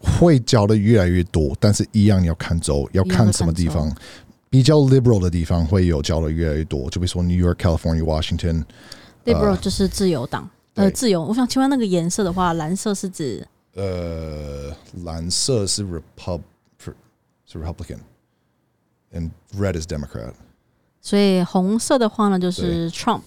[0.00, 3.94] 会教的越来越多，但是一样你要看州，要看什么地方。
[4.48, 11.23] 比较 liberal 的地方会有教的越来越多，就比如说 New York、California、Washington，liberal 就是自由党，呃，对自由。
[11.23, 16.41] 我想请问那个颜色的话，蓝色是指呃，蓝色是 Repub
[17.45, 20.33] 是 Republican，and red is Democrat。
[21.01, 23.23] 所以红色的话呢，就是 Trump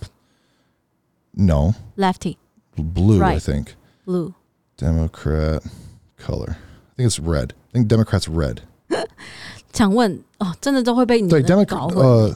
[1.32, 2.36] No, lefty
[2.76, 3.22] blue.
[3.22, 3.40] I Right.
[3.40, 3.68] think
[4.06, 4.32] blue。
[4.76, 5.62] Democrat
[6.16, 6.56] color.
[6.96, 7.50] I think it's red.
[7.72, 8.60] I think Democrats red.
[9.73, 11.29] 想问哦，真的都会被你
[11.65, 12.35] 搞混，呃，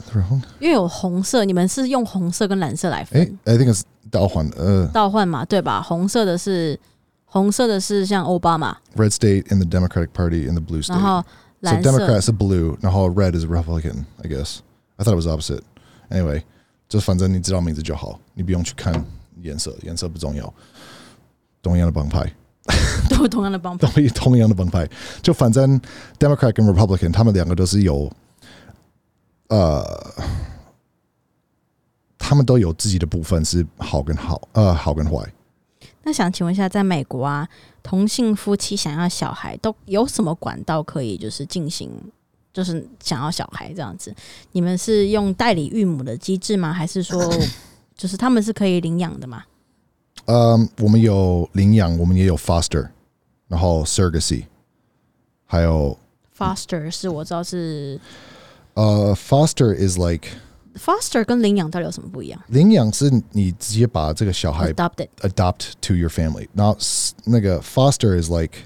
[0.60, 5.82] 因为有红色，你们是用红色跟蓝色来哎分，I think it's 倒换呃倒换嘛，对吧？
[5.82, 6.78] 红色的是
[7.24, 10.90] 红色的是像奥巴马，red state in the Democratic Party in the blue state.
[10.90, 11.24] 然后
[11.60, 14.04] 蓝色 Democrat 是 blue，然后 red is Republican.
[14.22, 14.58] I guess
[14.96, 15.62] I thought it was opposite.
[16.10, 16.42] Anyway，
[16.88, 19.04] 就反正你知道名字就好，你不用去看
[19.42, 20.52] 颜色，颜色不重要。
[21.62, 22.30] 同样的帮派，
[23.10, 23.86] 都是同样的帮派。
[23.86, 24.88] 同同样的帮派，
[25.22, 25.80] 就反正
[26.18, 28.10] Democrat 跟 Republican 他们两个都是有，
[29.48, 29.84] 呃，
[32.18, 35.22] 他们都有自己的部分是好跟好，呃，好跟坏。
[36.02, 37.48] 那想请问一下，在美国啊，
[37.82, 41.90] 同性夫妻想要小孩都有什么管道可以就是进行，
[42.52, 44.14] 就是想要小孩这样子？
[44.52, 46.72] 你们是用代理育母的机制吗？
[46.72, 47.22] 还是说，
[47.96, 49.44] 就是他们是可以领养的吗？
[50.26, 52.88] 嗯，我们有领养，我们也有 foster，
[53.48, 54.44] 然后 surrogacy，
[55.44, 55.98] 还有
[56.36, 58.00] Foster 是我知道是
[58.74, 60.28] 呃，foster is like
[60.76, 66.76] Foster 跟领养到底有什么不一样领养是你直接把这个小孩？Adopted adopt to your family，然后
[67.24, 68.58] 那个 foster is like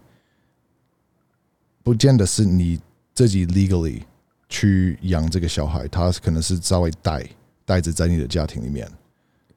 [1.82, 2.80] 不见得是你
[3.12, 4.02] 自己 legally
[4.48, 7.28] 去养这个小孩，他可能是稍微带
[7.66, 8.90] 带着在你的家庭里面，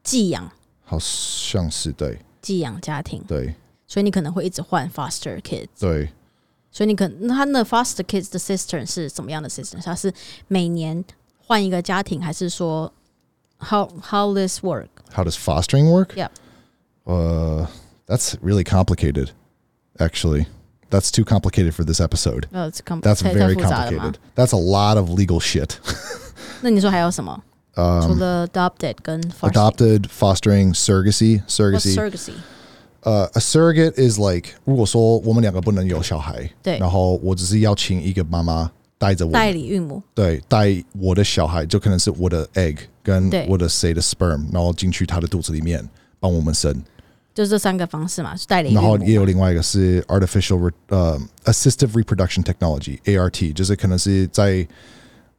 [0.03, 0.51] 寄养
[0.90, 3.54] 好像是对寄养家庭，对
[3.86, 5.68] 所以你可能会一直换 Foster kids。
[5.78, 6.10] 对，
[6.70, 9.82] 所以你可那他那 foster kids 的 system 是什么样的 system？
[9.82, 10.12] 它是
[10.48, 11.04] 每年
[11.38, 12.92] 换一个家庭，还是说
[13.58, 14.88] how how this work？
[15.12, 16.14] How does fostering work?
[16.14, 16.30] Yep.
[17.04, 17.66] Uh,
[18.06, 19.30] That's really complicated.
[19.98, 20.46] Actually,
[20.90, 22.46] that's too complicated for this episode.
[22.52, 25.70] 呃，这 com- That's 太太 very 复杂了吗 complicated.？That's a lot of legal shit.
[26.60, 27.42] 那你说还有什么？
[27.74, 27.80] 除
[28.14, 31.94] Um, 了 adopted 跟 foster- adopted, fostering, surrogacy, What's surrogacy.
[31.94, 32.32] surrogacy，
[33.02, 40.02] 呃、a surrogate is like 如果说我们两个不能有小孩，对然后我只是要请一个妈妈带着我，代理孕母。
[40.14, 45.86] 对，带我的小孩，就可能是我的 egg 跟对我的谁的 sperm，然后进去他的肚子里面
[46.18, 46.82] 帮我们生。
[47.34, 48.88] 就是这三个方式嘛，是代理孕母嘛。
[48.88, 54.66] 然后也有另外一个是 artificial re, 呃 assistive reproduction technology ART，就是可能是在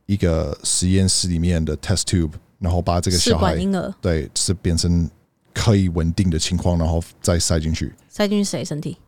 [0.06, 5.08] 一个实验室里面的 test tube，然后把这个小孩管婴儿对是变成
[5.54, 7.94] 可以稳定的情况，然后再塞进去。
[8.08, 8.98] 塞进去谁身体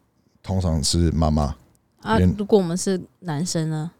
[0.42, 1.54] 通常是妈妈，
[2.00, 2.18] 啊？
[2.38, 3.90] 如果我们是男生呢，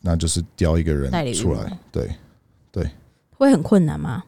[0.00, 1.78] 那就是叼一个人出来。
[1.90, 2.10] 对
[2.70, 2.90] 对，
[3.36, 4.22] 会很困难吗？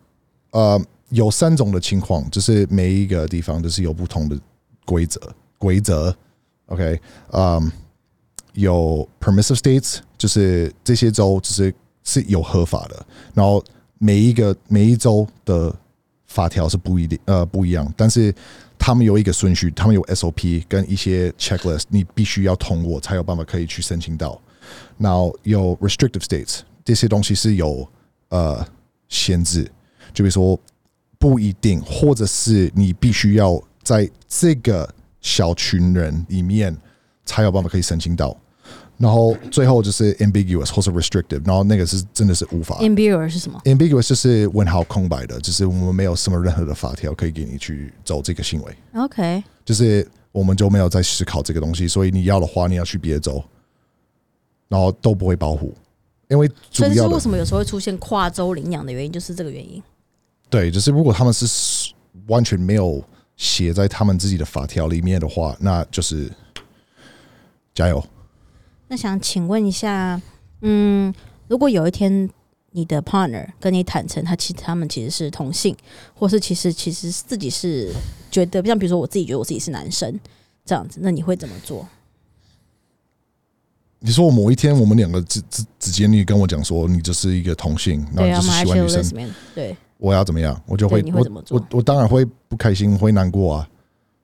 [0.50, 4.38] 呃，有三种的情况，就是每一个地方都是有不同的
[4.84, 5.20] 规则
[5.58, 6.16] 规则。
[6.66, 7.00] OK，
[7.32, 7.72] 嗯、
[8.58, 13.62] 有 permissive states，就是这些州就是是有合法的，然后
[13.98, 15.72] 每一个每一州的
[16.26, 18.34] 法条是不一定呃不一样，但是
[18.76, 24.40] 他们有一个顺序，他们有 SOP 跟一些 checklist，你必须要通过才有办法可以去申请到。
[24.98, 27.88] 然后有 restrictive states，这些东西是有
[28.30, 28.66] 呃
[29.08, 29.64] 限制，
[30.12, 30.58] 就比如说
[31.16, 36.76] 不一定，或者是你必须要在这个小群人里面
[37.24, 38.36] 才有办法可以申请到。
[38.98, 42.76] 然后最后就是 ambiguous 或是 restrictive，然后那个是真的是无法。
[42.80, 53.40] ambiguous 是什么？ambiguous 就是问号空白的，就是我们没有什么任何的法条可以给你去走这个行为，OK，就是我们就没有在思考这个东西，所以你要的话，你要去别的州，
[54.66, 55.72] 然后都不会保护，
[56.28, 59.80] 因为主所以是为什么有时候会出现跨州领养的原因，就是这个原因。
[60.50, 61.92] 对，就是如果他们是
[62.26, 63.00] 完全没有
[63.36, 66.28] 写在他们自己的法条里面的话，那就是
[67.72, 68.04] 加油。
[68.88, 70.20] 那想请问一下，
[70.62, 71.12] 嗯，
[71.46, 72.28] 如果有一天
[72.70, 75.76] 你的 partner 跟你坦诚，他其实他们其实是同性，
[76.14, 77.92] 或是其实其实自己是
[78.30, 80.18] 觉得，像比如说我自己觉得我自己是男生
[80.64, 81.86] 这样子，那你会怎么做？
[84.00, 90.58] 你说我某一天我们两个直直直接你跟我讲说你就是一个同性，然后对啊，你就是我们还是有喜欢女生，对，我要怎么样？
[90.66, 91.02] 我就会
[91.50, 93.68] 我我当然会不开心，会难过啊，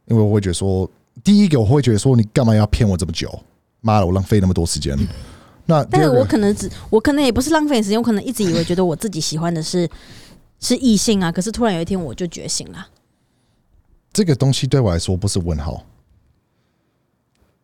[0.07, 0.89] 因为我会觉得说，
[1.25, 3.29] 第一个我会觉得说你干嘛要骗我这么久？
[3.85, 4.97] 妈的，我浪费那么多时间。
[5.67, 9.89] 那但是，我可能只，我可能也不是浪费时间，我可能一直以为觉得我自己喜欢的是
[10.59, 12.89] 是异性啊，可是突然有一天我就觉醒了。
[14.13, 15.85] 这个东西对我来说不是问号。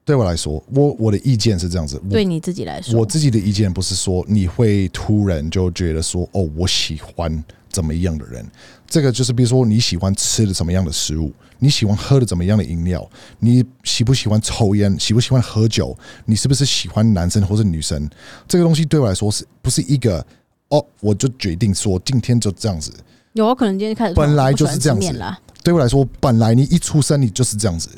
[0.04, 8.44] 对我来说，我我的意见是这样子，对你自己来说，我自己的意见不是说你会突然就觉得说哦，我喜欢怎么样的人。
[8.88, 18.08] 这个就是比如说你喜欢吃的什么样的食物，你喜欢喝的怎么样的饮料，你喜不喜欢抽烟，喜不喜欢喝酒，你是不是喜欢男生或者女生？
[18.48, 20.24] 这个东西对我来说是不是一个
[20.70, 22.92] 哦，我就决定说今天就这样子。
[23.34, 27.88] 有啊可能今天开始本来就是这样子啦，对我来说，本来你一出生你就是这样子，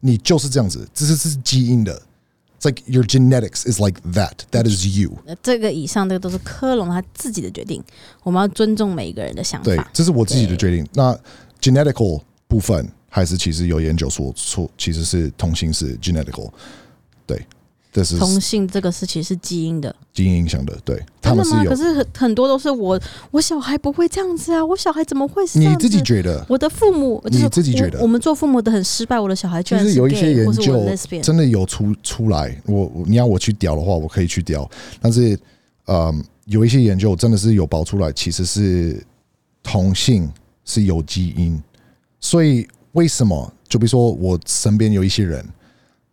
[0.00, 2.00] 你就是这样子，这是这是基因的。
[2.60, 4.32] It's like your genetics is like that.
[4.50, 5.12] That is you.
[5.26, 7.80] 呃这个以上这个都是科隆他自己的决定，
[8.24, 9.88] 我们要尊重每一个人的想法对法，。
[9.92, 10.84] 这是我自己的决定。
[10.92, 11.16] 那
[11.60, 16.50] genetical 部分还是其实有研究说说其实是同性是 genetical，
[17.26, 17.44] 对，
[17.92, 21.34] 这是同性这个是其实是基因的，基因影响的，对，他？
[21.34, 21.76] 们是有可。
[21.76, 25.42] 是很很多都是我，我小孩不会这样子啊，我小孩怎么会？
[25.54, 30.84] 你自己觉得，我的父母，就是你自己觉得我我们做父母的很失败，我的小孩居然是有一些研究
[31.22, 34.68] 真的有出出来，我我你要我去屌的话，我可以去屌，
[35.00, 35.38] 但是，
[35.86, 39.02] 嗯，有一些研究真的是有爆出来，其实是
[39.62, 40.30] 同性
[40.64, 41.60] 是有基因，
[42.20, 42.66] 所以
[42.98, 43.52] 为什么？
[43.68, 45.46] 就比如说我身边有一些人，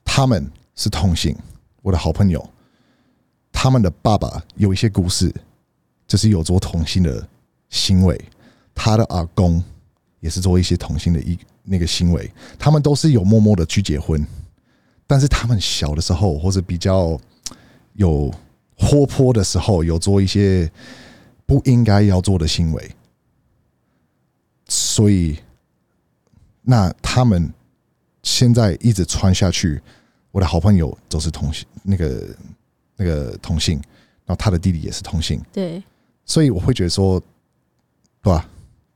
[0.03, 1.35] 他们是同性，
[1.81, 2.47] 我的好朋友，
[3.51, 5.33] 他们的爸爸有一些故事，
[6.05, 7.27] 就是有做同性的
[7.69, 8.23] 行为，
[8.75, 9.63] 他的阿公
[10.19, 14.23] 也是做一些同性的一那个行为，他们都是有默默的去结婚，
[15.07, 17.19] 但是他们小的时候或者比较
[17.93, 18.31] 有
[18.77, 20.71] 活泼的时候，有做一些
[21.47, 22.91] 不应该要做的行为，
[24.67, 25.39] 所以
[26.65, 27.53] 那他们
[28.23, 29.81] 现在一直穿下去。
[30.31, 32.27] 我的好朋友都是同性，那个
[32.97, 33.75] 那个同性，
[34.25, 35.81] 然后他的弟弟也是同性，对，
[36.25, 37.17] 所以我会觉得说，
[38.21, 38.45] 对吧？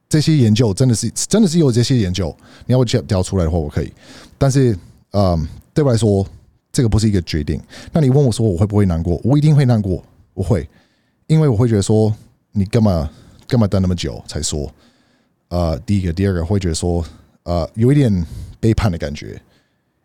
[0.09, 3.93] 这些研究真的是真的是有这些研究，你要我调调出来的话，我可以。
[4.38, 4.78] 但是，
[5.11, 6.28] 嗯，对我来说，
[6.74, 7.57] 这个不是一个决定。
[7.93, 9.17] 那你问我说我会不会难过？
[9.24, 10.03] 我一定会难过，
[10.34, 10.70] 我会，
[11.28, 12.13] 因为我会觉得说，
[12.51, 13.09] 你干嘛
[13.47, 14.70] 干嘛等那么久才说？
[15.47, 17.01] 呃，第一个，第二个会觉得说，
[17.44, 18.26] 呃，有一点
[18.60, 19.42] 背叛的感觉，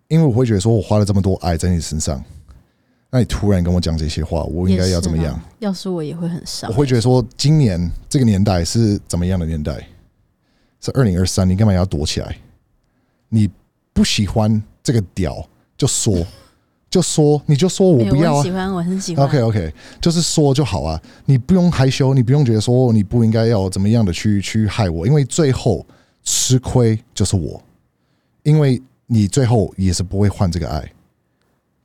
[0.08, 2.22] 因为我会觉得说我花了这么多爱在你身上，
[3.10, 5.40] 那你突然跟我讲这些话，我应该要怎么样？
[5.58, 6.70] 要是我也会很伤。
[6.70, 9.86] 我会觉得说，今年这个年代是怎么样的年代？
[10.80, 12.36] 是二零二三，你干嘛要躲起来？
[13.28, 13.48] 你
[13.92, 16.26] 不喜欢这个屌，就说
[16.90, 18.42] 就说，你就说我不要啊。
[18.42, 19.26] 喜欢，我很喜欢。
[19.26, 25.84] OK OK，就是说就好啊，你不用害羞，你不用觉得说你不应该要怎么样的去去害我，因为最后
[26.24, 27.62] 吃亏就是我，
[28.42, 30.92] 因为你最后也是不会换这个爱，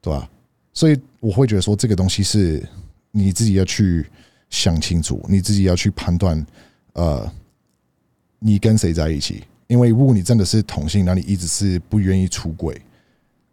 [0.02, 0.28] 对吧？
[0.74, 2.68] 所以我会觉得说，这个东西是
[3.12, 4.08] 你自己要去
[4.50, 6.44] 想清楚，你自己要去判断，
[6.94, 7.32] 呃。
[8.42, 9.44] 你跟谁在一起？
[9.68, 12.82] 因为如果你真的是同性，那你一直是不愿意出轨。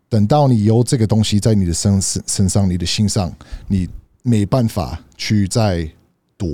[0.09, 3.35] 等到你有这个东西在你的身身身上，你的心上，
[3.67, 3.89] 你
[4.23, 5.91] 没办法去再
[6.37, 6.49] 躲。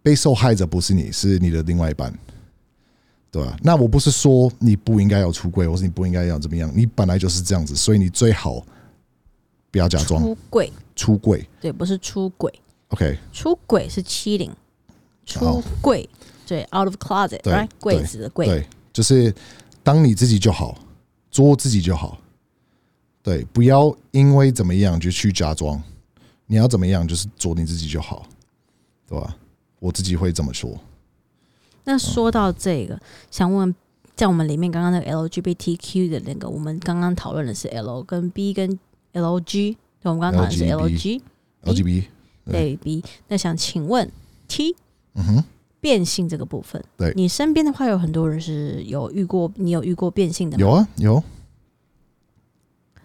[0.00, 2.16] 被受害者不是你，是你的另外一半，
[3.30, 3.56] 对吧？
[3.62, 8.64] 那我不是说你不应该要出柜，或是你不应该要怎么样，你本来就是这样子，所以你最好
[9.70, 10.72] 不要假装出柜。
[10.96, 12.52] 出柜，对，不是出轨。
[12.88, 14.50] OK，出轨是欺凌，
[15.24, 16.08] 出柜。
[16.46, 17.68] 对，out of closet，right？
[17.78, 19.32] 柜子的柜，对，就是
[19.82, 20.78] 当你自己就好，
[21.30, 22.18] 做自己就好。
[23.22, 25.80] 对，不要因为怎么样就去假装，
[26.46, 28.26] 你要怎么样就是做你自己就好，
[29.06, 29.36] 对吧？
[29.78, 30.74] 我自己会这么说。
[31.88, 33.74] 那说到这个，想问，
[34.14, 38.78] 在我们里面刚刚那个 LGBTQ 的那个，我们刚刚讨论的是 L 跟 B 跟
[39.14, 42.04] LG，我们刚刚讨论是 LG，LGB，
[42.44, 43.02] 对 B。
[43.28, 44.12] 那想请问
[44.46, 44.76] T，
[45.14, 45.44] 嗯哼。
[45.80, 50.60] 变性这个部分，对你身边的话，有很多人是有遇过，你有遇过变性的吗？
[50.60, 51.22] 有啊，有。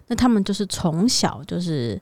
[0.08, 2.02] 那他们就是从小就是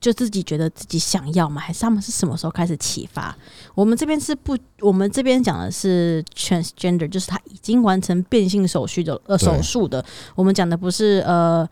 [0.00, 1.60] 就自己觉得自己想要吗？
[1.60, 3.36] 还是他们是什么时候开始启发？
[3.74, 10.04] 我们这边是不，我们这边讲的是 transgender，就是他已经完成变性手续的呃手术的。
[10.34, 11.68] 我们讲的不是呃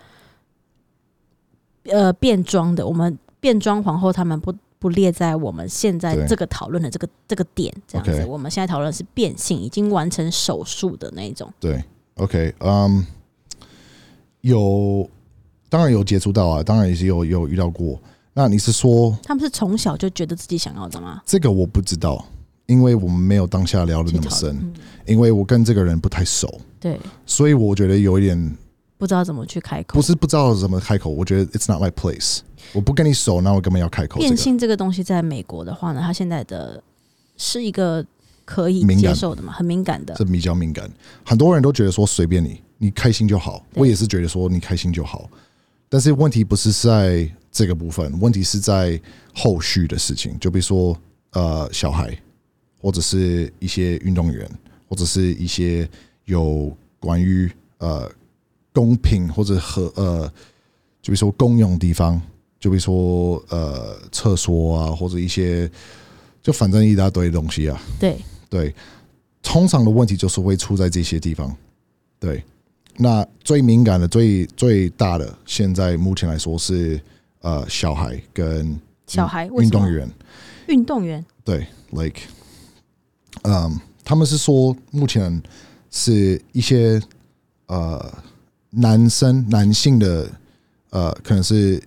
[1.85, 4.55] 呃变装的，我们变装皇后他们不。
[4.79, 8.27] 不列在我们现在这个讨论的这个这个点，这样子。
[8.27, 11.51] 我们现在讨论是变性，已经完成手术的那种。
[11.59, 11.83] 对
[12.17, 13.05] ，OK，嗯，
[14.43, 15.09] 有，
[15.71, 17.99] 当然有接触到啊，当然也是有有遇到过。
[18.39, 21.23] 那你是说他们是从小就觉得自己想要的吗？
[21.25, 22.23] 这个我不知道，
[22.67, 24.75] 因为我们没有当下聊的那么深，
[25.07, 26.61] 因为我跟这个人不太熟。
[26.79, 28.57] 对，所以我觉得有一点。
[28.99, 31.11] 不知道怎么去开口，不是不知道怎么开口。
[31.11, 32.39] 我觉得 it's not my place。
[32.73, 34.21] 我不跟你熟，那我根本要开口。
[34.21, 36.83] 变性这个东西，在美国的话呢，它现在的
[37.37, 38.03] 是一个
[38.47, 40.91] 可以接受的嘛，很敏感的，是比较敏感。
[41.25, 43.63] 很多人都觉得说随便你，你开心就好。
[43.75, 45.29] 我也是觉得说你开心就好。
[45.91, 49.01] 但是问题不是在这个部分，问题是在
[49.35, 50.39] 后续的事情。
[50.39, 50.97] 就比如说
[51.33, 52.17] 呃，小孩，
[52.81, 54.49] 或者是一些运动员，
[54.89, 55.89] 或者是一些
[56.27, 58.11] 有关于呃。
[58.77, 60.29] 公平或者和呃，
[61.01, 62.21] 就比如说公用地方，
[62.61, 65.67] 就比如说呃厕所啊，或者一些，
[66.43, 67.83] 就反正一大堆东西啊。
[67.99, 68.19] 对
[68.51, 68.75] 对，
[69.43, 71.57] 通常的问题就是会出在这些地方。
[72.21, 72.45] 对，
[72.99, 77.01] 那最敏感的、最最大的，现在目前来说是
[77.41, 80.11] 呃小孩跟小孩运动员，
[80.69, 82.21] 运动员对，like，
[83.43, 85.43] 嗯，他们是说目前
[85.91, 87.01] 是一些
[87.67, 88.23] 呃。
[88.79, 90.31] 男生、男性的，
[90.91, 91.79] 呃，可能是，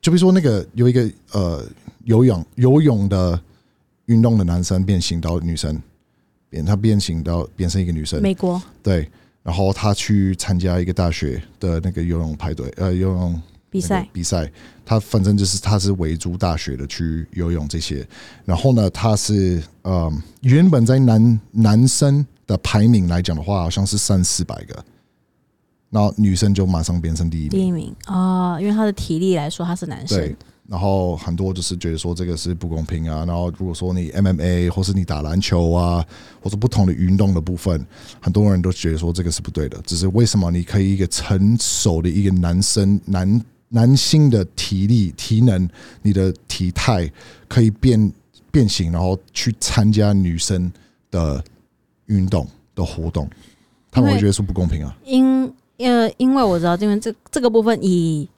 [0.00, 1.64] 就比如说那个有一个呃
[2.04, 3.40] 游泳游泳的
[4.06, 5.80] 运动的男生变形到女生，
[6.50, 8.20] 变他变形到变成一个女生。
[8.20, 9.08] 美国对，
[9.44, 13.40] 然后他去参加一个大学的那个游泳派对，呃，游泳
[13.70, 14.50] 比赛比赛，
[14.84, 18.06] 他反正就是他是维族大学的去游泳这些，
[18.44, 24.84] 然后呢，他是呃原本在男男生的排名来讲的话，好像是三四百个。
[25.90, 30.18] 然后女生就马上变成第一名，第一名啊，因为他的体力来说他是男生。
[30.18, 33.24] 对，然后很多就是觉得说这个是不公平啊。
[33.24, 36.04] 然后如果说你 MMA 或是你打篮球啊，
[36.42, 37.82] 或者不同的运动的部分，
[38.20, 39.80] 很多人都觉得说这个是不对的。
[39.86, 45.68] 只是为什么你可以一个成熟的一个男生男男性的体力体能，
[46.02, 47.10] 你的体态
[47.46, 48.12] 可以变
[48.50, 50.72] 变形，然后去参加女生
[51.10, 51.42] 的
[52.06, 53.28] 运动的活动，
[53.90, 54.96] 他们会觉得是不公平啊。
[55.04, 58.28] 因呃，因为我知道，因为这这个部分以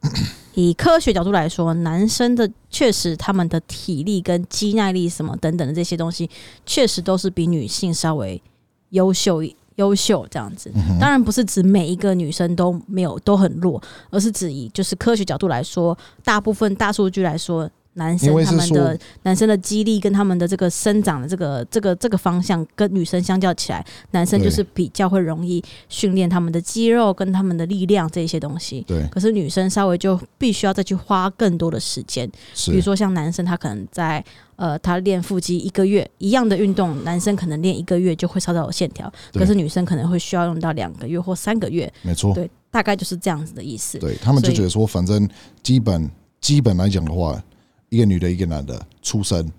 [0.55, 6.29] 以科学角度来说，男生的确实他们的体力跟肌耐力什么等等的这些东西，
[6.67, 8.43] 确实都是比女性稍微
[8.91, 10.71] 优秀一优秀这样子。
[11.01, 28.83] 当然不是指每一个女生都没有都很弱，而是指以就是科学角度来说，大部分大数据来说，男生他们的男生的肌力跟他们的这个生长的这个这个这个方向跟女生相较起来，男生就是比较会容易训练他们的肌肉跟他们的力量这些东西。
[28.87, 32.31] 对，可是女生稍微就必须要再去花更多的时间，
[32.67, 34.25] 比如说像男生他可能在
[34.61, 43.99] 呃他练腹肌一个月一样的运动，男生可能练一个月就会稍稍有线条，可是女生可能会需要用到两个月或三个月，没错，对，大概就是这样子的意思。
[43.99, 45.27] 对他们就觉得说，反正
[45.63, 46.11] 基本
[46.43, 47.43] 基本来讲的话，
[47.89, 49.51] 一个女的，一个男的出生，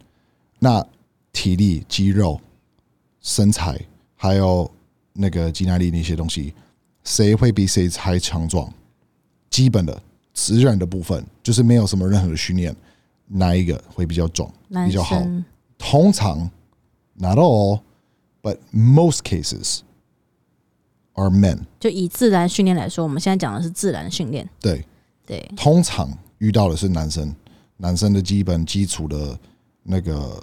[0.59, 0.85] 那
[1.33, 2.39] 体力、肌肉、
[3.21, 3.79] 身材，
[4.15, 4.69] 还有
[5.13, 6.53] 那个肌耐力那些东西，
[7.03, 8.71] 谁会比谁还强壮？
[9.49, 9.99] 基本的
[10.31, 12.75] 自然的部分，就是没有什么任何的训练，
[13.33, 14.51] 哪一个会比较壮？
[14.67, 15.21] 男比较好。
[15.77, 16.49] 通常
[17.15, 17.79] ，not all,
[18.41, 19.79] but most cases
[21.13, 21.59] are men。
[21.79, 24.85] 就以自然训练来说，我们现在讲的是自然训练，对，
[25.25, 27.33] 对，通常遇到的是男生，
[27.77, 29.37] 男生的基本基础的
[29.83, 30.39] 那个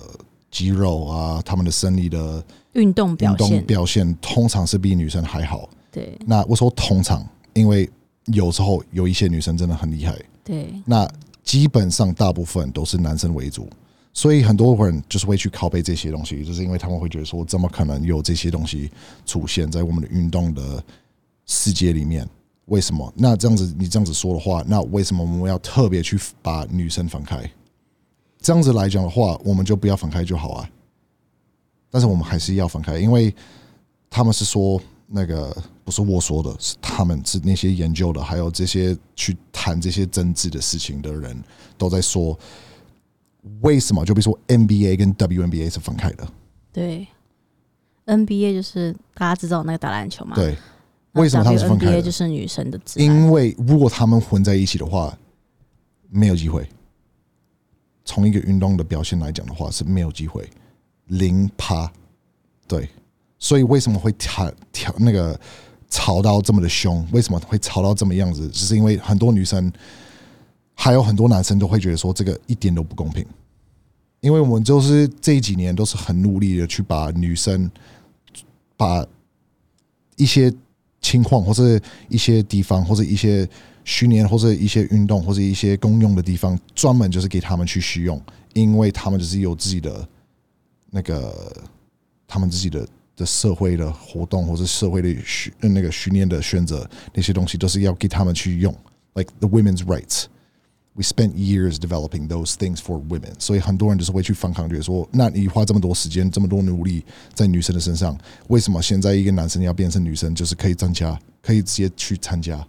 [0.51, 5.69] 肌肉啊，他们的生理的运动运动表现，表现，通常是比女生还好。
[5.93, 6.19] 对。
[6.27, 7.25] 那我说通常，
[7.55, 7.89] 因为
[8.27, 10.75] 有时候有一些女生真的很厉害，对。
[10.85, 11.09] 那
[11.49, 13.67] 基本上大部分都是男生为主。
[14.13, 18.91] 所以很多人就是会去拷贝这些东西，就是因为他们会觉得说，怎么可能有这些东西
[19.25, 20.85] 出现在我们的运动的
[21.47, 22.29] 世界里面？
[22.67, 23.11] 为什么？
[23.17, 27.51] 那这样子，你这样子说的话，那为什么我们要特别去把女生分开？
[28.43, 30.69] 这样子来讲的话，我们就不要分开就好啊。
[31.91, 33.35] 但是我们还是要分开，因为
[34.11, 34.79] 他们是说
[35.11, 41.37] 那个不是我说的，是他们是那些研究的，还有这些去谈这些政治的事情的人
[41.77, 42.39] 都在说，
[43.63, 44.05] 为什么？
[44.05, 46.29] 就比如说 NBA 跟 WNBA 是分开的，
[46.73, 47.07] 对。
[48.07, 50.57] NBA 就是大家知道那个打篮球嘛，对，
[51.13, 55.15] 为什么他们是分开就是女生的，因为如果他们混在一起的话，
[56.09, 56.67] 没有机会。
[58.07, 60.49] 从一个运动的表现来讲的话，是没有机会，
[61.09, 61.93] 零趴。
[62.67, 62.89] 对，
[63.39, 65.39] 所以为什么会吵吵那个
[65.89, 67.07] 吵到这么的凶？
[67.13, 68.49] 为什么会吵到这么样子？
[68.49, 69.73] 只是因为很多女生，
[70.75, 73.25] 还有很多男生都会觉得说这个一点都不公平。
[74.21, 77.71] 因为我们就是这几年都是很努力的去把女生
[78.77, 79.07] 把
[80.17, 80.53] 一些
[81.01, 83.49] 情况或者一些地方或者一些
[83.85, 88.21] 训练或者一些运动或者一些公用的地方，专门就是给他们去使用，
[88.55, 90.07] 因为他们就是有自己的
[90.91, 91.57] 那个
[92.27, 92.87] 他们自己的
[93.19, 98.75] 的社会的活动或者社会的训那个训练的选择，那些东西都是要给他们去用
[99.15, 100.25] ，like the women's rights。
[100.95, 107.05] We spent years developing those things for women，所以很多人就是会去反抗，觉得说，那你花这么多时间、这么多努力
[107.35, 112.67] 在女生的身上，为什么现在一个男生要变成女生，就是可以参加，可以直接去参加？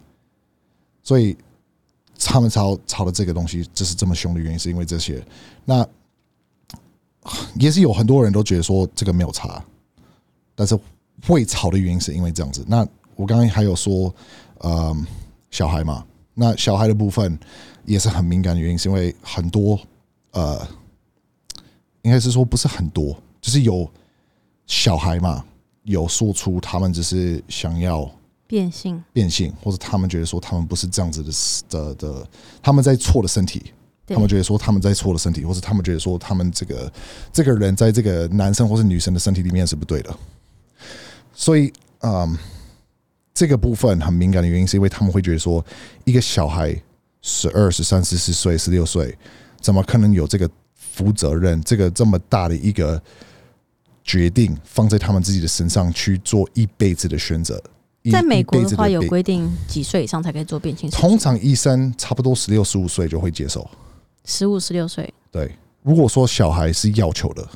[1.01, 1.35] 所以
[2.19, 5.23] 他们吵吵的这个东西，就是这么凶的原因，是因为这些。
[5.65, 5.83] 那
[7.55, 9.63] 也是有很多人都觉得说这个没有差，
[10.60, 10.78] 但是
[11.26, 12.66] 会吵的原因是因为这样子。
[12.68, 12.86] 那
[13.16, 14.14] 我刚刚还有说，
[14.57, 14.93] 呃，
[15.51, 17.39] 小孩嘛，那小孩的部分
[17.86, 19.80] 也是很敏感的原因，是因为很多
[20.32, 20.68] 呃，
[22.01, 23.89] 应该是说不是很多，就是有
[24.68, 25.45] 小孩嘛，
[25.84, 28.12] 有说出他们只是想要
[28.45, 31.32] 变性，变性，或者他们觉得说他们不是这样子的
[31.70, 32.28] 的的，
[32.62, 33.72] 他们在错的身体，
[34.07, 36.91] 他们觉得说他们在错的身体，或者他们觉得说他们这个
[37.32, 40.18] 这个人在这个男生或是女生的身体里面是不对的，
[41.39, 42.37] 所以嗯，
[43.33, 45.65] 这个部分很敏感的原因是因为他们会觉得说
[46.03, 46.75] 一个小孩
[47.21, 49.17] 十二、十三、十四岁、十六岁，
[49.61, 53.01] 怎么可能有这个负责任，这个这么大的一个
[54.03, 57.63] 决定放在他们自己的身上去做一辈子的选择？
[58.11, 63.65] 在美国的话有规定几岁以上才可以做变性手术，通常医生差不多十六、十五岁就会接受。
[64.25, 67.47] 十五、十六岁，对，如果说小孩是要求的，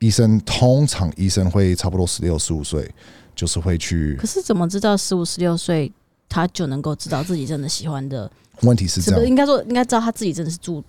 [0.00, 2.88] 医生通常医生会差不多十六、十五岁，
[3.34, 4.26] 就是会去可。
[4.26, 5.90] 是怎么知道十五、十六岁
[6.28, 8.30] 他就能够知道自己真的喜欢的？
[8.62, 10.82] 问题是这样，是不是应该说应该知道他自己真的是住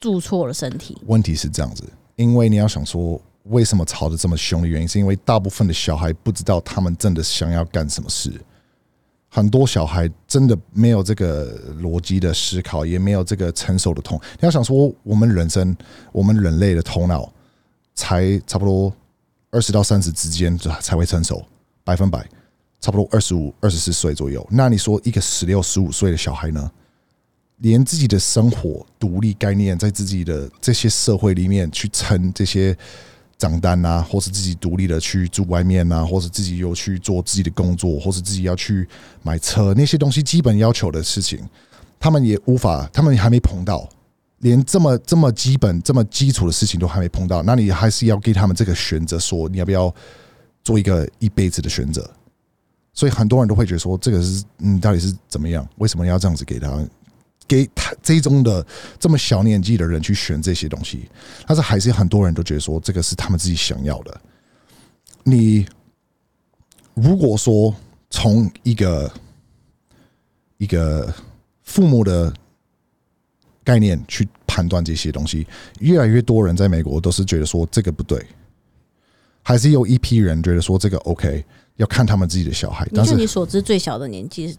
[0.00, 0.96] 住错了身体？
[1.06, 1.84] 问题是这样子，
[2.16, 8.32] 因为你要想说，为什么吵得这么凶的原因，是因为大部分的小孩不知道他们真的想要干什么事。
[9.28, 14.18] 很多小孩真的没有这个逻辑的思考，也没有这个成熟的痛。
[14.40, 15.76] 你要想说，我们人生，
[16.10, 17.30] 我们人类的头脑
[17.96, 18.92] 才差不多
[19.50, 21.44] 二十到三十之间才会成熟，
[21.82, 22.24] 百分百，
[22.80, 24.46] 差不多二十五、二十四岁左右。
[24.50, 26.70] 那你说一个十六、十五岁的小孩呢？
[27.60, 32.76] 连自己的生活独立概念，在自己的这些社会里面去撑这些
[33.38, 38.86] 账单啊，或是自己独立的去住外面啊，或是自己有去做自己的工作，或是自己要去
[39.22, 41.48] 买车那些东西，基本要求的事情，
[41.98, 43.88] 他们也无法，他们还没碰到，
[44.38, 49.94] 连这么这么基本、这么基础的事情都还没碰到，那你还是要给他们这个选择，说你要不要
[50.62, 52.08] 做一个一辈子的选择。
[52.92, 55.68] 所以很多人都会觉得说，这个是你到底是怎么样？
[55.76, 56.86] 为什么要这样子给他？
[57.48, 58.66] 给他这种的
[58.98, 61.08] 这么小年纪的人去选这些东西，
[61.46, 64.20] 但是还是很多人都觉得说，这个是他们自己想要的。
[65.22, 65.64] 你
[66.94, 67.72] 如果说
[68.10, 69.12] 从一个
[70.56, 71.14] 一个
[71.62, 72.34] 父母的
[73.66, 75.44] 概念去判断这些东西，
[75.80, 78.24] 越来越多人在美国都是觉得说这个不对，
[79.42, 81.44] 还是有一批人觉得说这个 OK，
[81.74, 82.86] 要看他们自己的小孩。
[82.94, 84.56] 但是你所知最小的年纪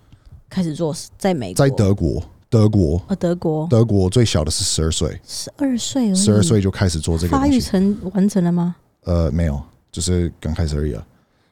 [0.50, 7.62] 开始做，在美国，在德国，德国，啊，德国德国最小的是十二岁，十二岁而已，十二岁就开始做这个发育。
[7.62, 8.76] 成完成了吗？
[9.06, 11.08] 呃，没有，就是刚开始而已啊，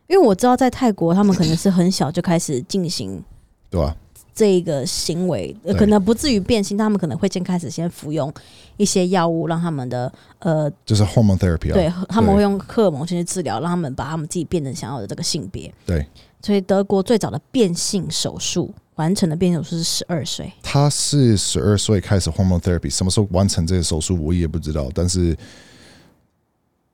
[0.07, 3.23] 因为我知道在泰国，他们可能是很小就开始进行
[3.69, 3.95] 对吧？
[4.35, 8.31] 这一个行为，呃可能不至于变性，他们可能会先开始先服用
[8.75, 15.73] 一些药物，让他们的呃，就是 hormone therapy 啊，对，他们会用荷尔蒙先去治疗，让他们把他们自己变成想要的这个性别。
[15.85, 16.05] 对，
[16.41, 25.33] 所以德国最早的变性手术完成的变性手术是十二岁，他是十二岁开始 hormone therapy，什么时候完成这个手术我也不知道，但是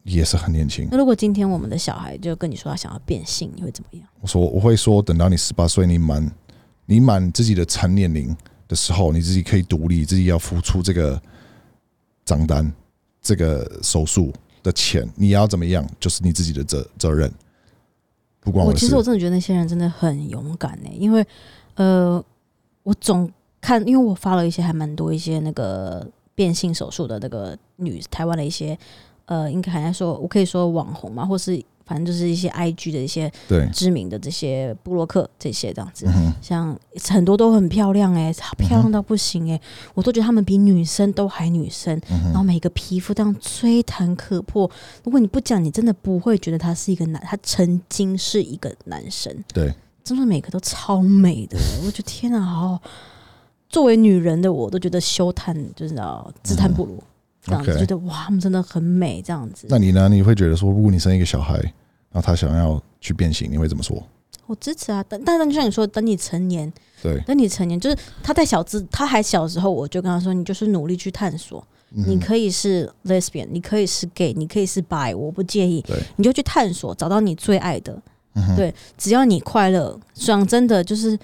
[0.03, 0.87] 也是很年轻。
[0.91, 4.07] 那如果今天我们的小孩就跟你说他想要变性，你会怎么样？
[4.19, 6.31] 我说我会说，等到你十八岁，你满
[6.91, 8.35] 你满自己的成年龄
[8.67, 11.19] 的时候，你自己可以独立，自己要付出这个
[12.25, 12.69] 账单、
[13.21, 17.31] 这个手术的钱，你要怎么样，就是你自己的责责任，
[18.41, 18.95] 不关的事我其实。
[18.97, 21.25] 我真的觉得那些人真的很勇敢呢、因为
[21.75, 22.21] 呃，
[22.83, 23.31] 我总
[23.61, 28.77] 看，因为我发了一些还蛮多一些那个变性手术的那个女台湾的一些
[29.27, 36.77] 呃，应该还在说，我可以说网红嘛，或是反正就是一些 IG 的一些对，知名的这些布洛克这些这样子，嗯，像
[37.09, 39.59] 很多都很漂亮哎、漂亮到不行哎、
[39.93, 44.69] 我都觉得他们比女生都还女生，嗯然后每个皮肤这样吹弹可破。
[45.03, 49.35] 如果你不讲，你真的不会觉得他是一个男，他曾经是一个男生。
[49.53, 49.73] 对，
[50.03, 52.81] 真的每个都超美的，我觉得天啊，好！
[53.69, 57.01] 作为女人的我都觉得羞叹，就是啊，自叹不如，
[57.43, 59.67] 这样子 OK 觉得哇，他们真的很美，这样子。
[59.69, 60.07] 那你呢？
[60.09, 61.55] 你会觉得说，如果你生一个小孩，
[62.11, 64.01] 然后他想要去变形，你会怎么说？
[64.47, 66.71] 我支持啊，但但是就像你说，等你成年，
[67.01, 77.97] 对，等你成年，就是他在小资，他还小的时候，我就跟他说，你就是努力去探索，嗯你可以是 lesbian，你可以是 gay，你可以是 bi，我不介意对，你就去探索，找到你最爱的，
[78.33, 81.17] 嗯哼对，只要你快乐，讲真的，就是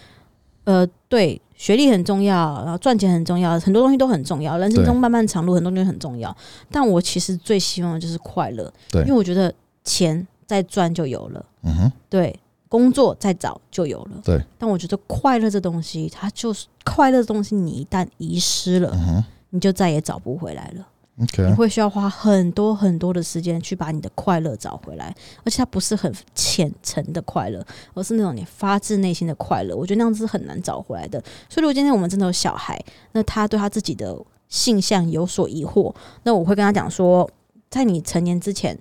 [0.64, 6.34] 呃，对，学历很重要，然后赚钱很重要，很多东西都很重要，人生中漫漫长路，很多东西很重要。
[6.72, 9.54] 但我其实最希望的就是快乐，对因为我觉得
[9.84, 12.40] 钱再赚就有了，嗯哼，对，
[12.70, 14.40] 工作再找就有了，对。
[14.58, 20.88] 但我觉得快乐这东西，它就是快乐的东西，你一旦遗失了，嗯哼你就再也找不回来了。
[21.18, 27.66] 你会需要花很多很多的时间去把你的快乐找回来，而且它不是很浅层的快乐，
[27.96, 29.76] 而是那种你发自内心的快乐。
[29.76, 31.20] 我觉得那样子是很难找回来的。
[31.50, 32.80] 所以，如果今天我们真的有小孩，
[33.14, 34.16] 那他对他自己的
[34.48, 35.92] 性向有所疑惑，
[36.22, 37.28] 那我会跟他讲说，
[37.70, 38.78] 在你成年之前，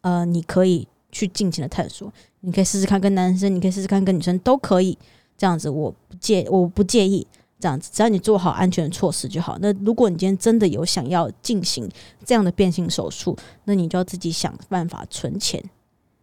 [0.00, 4.96] 呃，你可以去尽情的探索，你可以试试看跟男生，你可以试试看跟女生都可以，
[5.36, 7.26] 这样子我不介我不介意。
[7.62, 9.56] 这样子，只要你做好安全措施就好。
[9.60, 11.88] 那如果你今天真的有想要进行
[12.24, 13.36] 这样的变性手术，
[13.66, 15.62] 那你就要自己想办法存钱，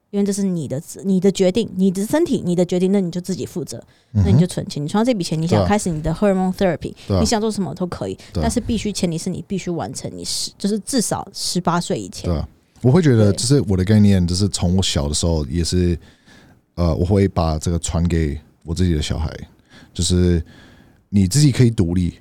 [0.09, 3.81] 因为这是你的你的决定，你的身体，你的决定，那你就自己负责。
[4.11, 7.19] 嗯那你就存钱，你存到这笔钱，你想开始你的 hormone therapy，、啊。
[7.19, 8.41] 你想做什么都可以，啊。
[8.41, 12.29] 但是必须前提是你必须完成你十，就是至少十八岁以前。
[12.29, 12.37] 对。
[12.37, 12.47] 啊，
[12.81, 13.37] 我会觉得，对。
[13.37, 15.97] 就是我的概念，就是从我小的时候也是，
[16.75, 19.31] 呃，我会把这个传给我自己的小孩，
[19.93, 20.43] 就是
[21.09, 22.13] 你自己可以独立，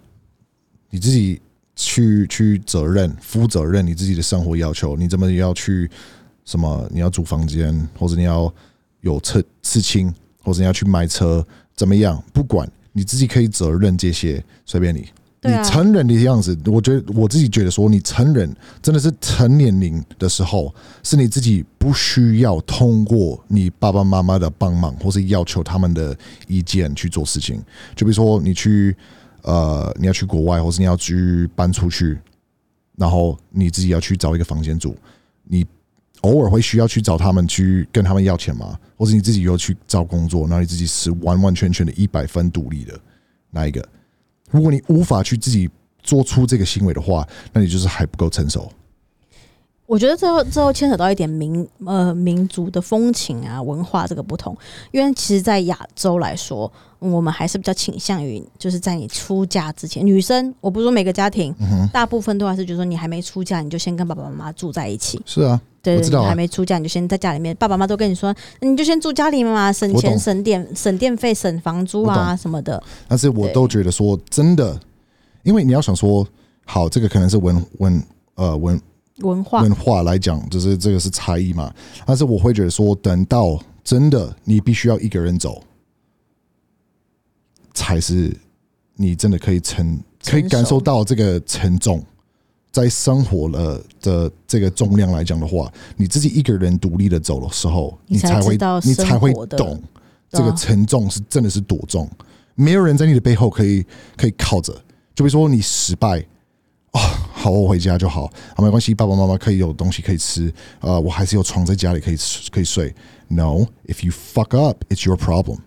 [0.91, 1.41] 你自己
[1.77, 5.91] 去去责任负责任你自己的生活要求，你怎么要去
[6.45, 6.89] 什么？
[6.91, 8.53] 你要租房间，或者你要
[9.03, 10.13] 有车刺青，
[10.43, 12.23] 或者你要去买车，怎么样？
[12.33, 15.07] 不管你自己可以责任这些，随便你。
[15.41, 20.75] 你成人的样子，我觉得我自己觉得说，你成人真的是成年龄的时候，
[21.05, 26.17] 是你自己不需要通过你爸爸妈妈的帮忙，或是要求他们的
[26.49, 27.63] 意见去做事情。
[27.95, 28.97] 就比如说你去
[29.43, 32.19] 呃，你要去国外，或是你要去搬出去，
[32.97, 34.97] 然后你自己要去找一个房间住，
[35.45, 35.65] 你
[36.23, 38.77] 偶尔会需要去找他们去跟他们要钱吗？
[38.97, 42.99] 或是你自己又去找工作，然后你自己是完完全全的一百分独立的
[43.53, 43.89] 那一个？
[44.51, 45.69] 如果你无法去自己
[46.03, 48.71] 做出这个行为的话，那你就是还不够成熟。
[49.87, 54.55] 我觉得最后最后牵扯到一点民呃民族的风情啊文化这个不同，
[54.91, 65.19] 因为其实，在亚洲来说，我们还是比较倾向于就是在你出嫁之前，女生我不是说每个家庭，嗯大部分都还是觉得说你还没出嫁，你就先跟爸爸妈妈住在一起。
[65.25, 72.83] 是啊，对，我知道还没出嫁，你就先在家里面，爸爸妈妈都跟你说，你就先住家里嘛，省钱、省电、省电费、省房租啊什么的。
[73.09, 74.79] 但是我都觉得说真的，
[75.43, 76.27] 因为你要想说，
[76.67, 78.03] 好，这个可能是文文
[78.35, 78.79] 呃文
[79.21, 81.73] 文化文化来讲，就是这个是差异嘛。
[82.05, 85.63] 但是我会觉得说，等到真的你必须要一个人走，
[87.73, 88.37] 才是
[88.95, 92.05] 你真的可以承可以感受到这个沉重。
[92.71, 99.83] 在生活了的这个重量来讲的话，你自己一个人独立的走的时候，你才才会你才会懂
[100.31, 102.09] 这个沉重是真的是多重。
[102.55, 103.85] 没有人在你的背后可以
[104.17, 104.73] 可以靠着，
[105.15, 106.25] 就比如说你失败
[106.93, 107.01] 哦、
[107.33, 112.17] 好，我回家就好，啊，没关系，爸爸妈妈可以有东西可以吃，呃，我还是有床在家里可以
[112.51, 112.95] 可以睡。
[113.29, 115.59] No，if you fuck up，it's your problem。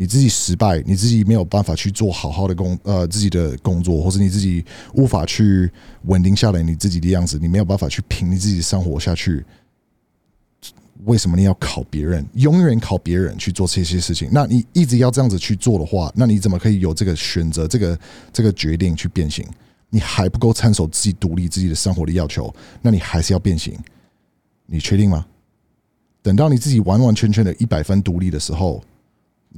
[0.00, 5.68] 你自己失败，你自己没有办法去做好好的工呃自己的工作，或者你自己无法去
[6.04, 9.44] 稳定下来你自己的样子，你没有办法去凭你自己生活下去。
[11.04, 12.24] 为什么你要考别人？
[12.34, 14.28] 永远考别人去做这些事情？
[14.30, 17.98] 那你一直要这样子去做的话，那你怎么可以有这个选择、这个
[18.32, 19.44] 这个决定去变形？
[19.90, 23.76] 你还不够参守自己独立、自己的生活的要求，那你还是要变形？
[24.66, 25.26] 你确定吗？
[26.22, 28.80] 等到你自己完完全全的一百分独立的时候，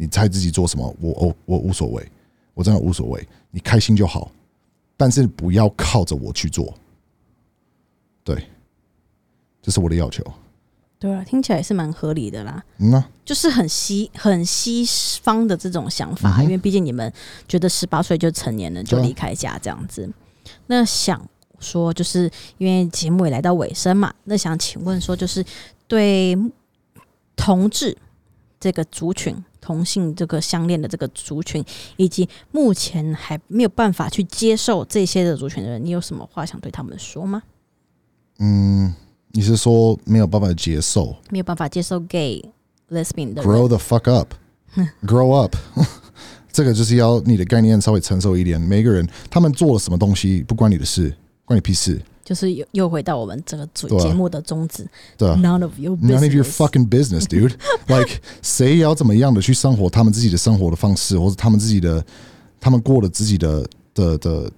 [0.01, 0.97] 你猜自己做什么？
[0.99, 2.11] 我我我无所谓，
[2.55, 4.33] 我真的无所谓，你开心就好，
[4.97, 6.73] 但是不要靠着我去做。
[8.25, 8.49] 对，
[9.61, 10.25] 这是我的要求。
[10.99, 12.65] 对啊，听起来也是蛮合理的啦。
[12.79, 14.87] 嗯呐、就是很西很西
[15.23, 17.13] 方的这种想法，嗯因为毕竟你们
[17.47, 20.11] 觉得十八岁就成年了，就离开家这样子。
[20.67, 21.23] 那想
[21.59, 25.45] 说，就是因为节目也来到尾声嘛，那想请问说，就是
[25.87, 26.35] 对
[27.37, 27.95] 同志
[28.59, 31.65] 这个族群、同性这个相恋的这个族群，
[31.97, 37.43] 以及目前还没有办法去接受这些的族群的人，你有什么话想对他们说吗？
[38.39, 38.95] 嗯，
[39.33, 42.43] 你是说没有办法接受没有办法接受 gay、
[42.91, 45.55] lesbian 的人，？Grow the fuck up，grow up。
[46.53, 48.61] 这个就是要你的概念稍微成熟一点。
[48.61, 54.87] 每个人他们做了什么东西不关你的事，关你屁事，就是又又回到我们这个主节目的宗旨。
[55.17, 57.55] 对吧、None of your None of your fucking business, dude.
[57.87, 62.05] like 谁要怎么样的去生活他们自己的生活的方式，或者他们自己的
[62.61, 64.51] 他们过了自己的的的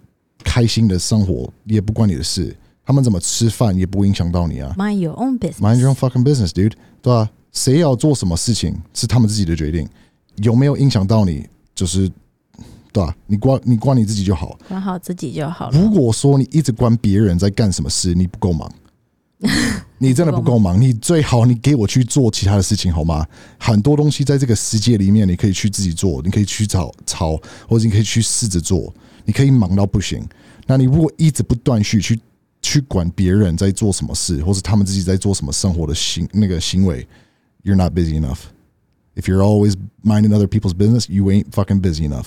[0.44, 2.54] 开心的生活，也不关你的事。
[2.84, 4.74] 他们怎么吃饭也不会影响到你啊。
[4.76, 5.60] Mind your own business.
[5.60, 6.72] Mind your own fucking business, dude.
[7.00, 9.88] 对啊，谁要做什么事情是他们自己的决定，
[10.36, 12.10] 有没有影响到你，就是
[12.92, 14.58] 对啊，你管你管你自己就好。
[14.68, 15.78] 管好自己就好了。
[15.78, 18.70] 如果说你一直管别人在干什么事，你不够忙，
[19.98, 20.80] 你真的不够忙。
[20.80, 23.26] 你最好你给我去做其他的事情好吗？
[23.58, 28.92] 很多东西在这个世界里面，你可以去自己做，你可以去找抄，或者你可以去试着做，
[29.24, 30.22] 你可以忙到不行。
[30.66, 32.20] 那你如果一直不断续去
[32.60, 37.06] 去管别人在做什么事，或是他们自己在做什么生活的行那个行为
[37.64, 38.38] ，you're not busy enough.
[39.14, 39.74] If you're always
[40.04, 42.26] minding other people's business, you ain't fucking busy enough.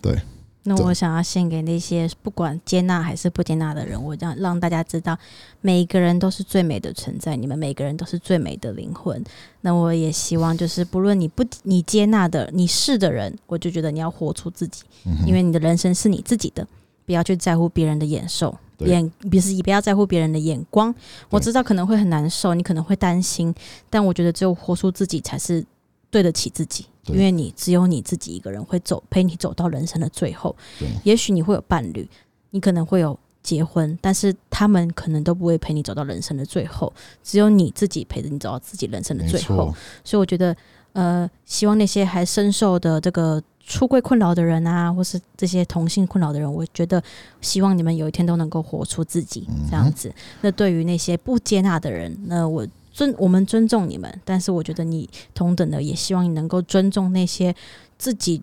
[0.00, 0.20] 对。
[0.64, 5.16] 那我想要献给那些不管接纳还是不接纳的人，我让让大家知道，
[5.62, 9.22] 每一个人都是最美的存在，你们每个人都是最美的灵魂。
[9.62, 16.66] 那我也希望，就是不论你不你接纳的你是的人，我就觉得你要活出自己，嗯因为你的人生是你自己的，
[17.06, 18.54] 不要去在乎别人的眼受。
[18.80, 20.94] 眼不是，不要在乎别人的眼光。
[21.30, 23.52] 我知道可能会很难受，你可能会担心，
[23.90, 25.64] 但我觉得只有活出自己才是
[26.10, 30.54] 对得起自己，对因为你只有你自己一个人会走陪你走到人生的最后。
[30.78, 32.08] 对也许你会有伴侣，
[32.50, 36.92] 你可能会有结婚，但是他们可能都不会陪你走到人生的最后，
[37.22, 40.54] 只有你自己陪着你走到自己人生的最后。，所以我觉得，
[40.92, 47.02] 呃，希望那些还深受的这个出柜困扰的人啊，或是这些同性困扰的人，我觉得
[47.40, 50.12] 希望你们有一天都能够活出自己这样子。
[50.42, 52.66] 那对于那些不接纳的人，那我
[52.98, 57.54] 尊我们尊重你们，但是我觉得你同等的也希望你能够尊重那些
[57.96, 58.42] 自己，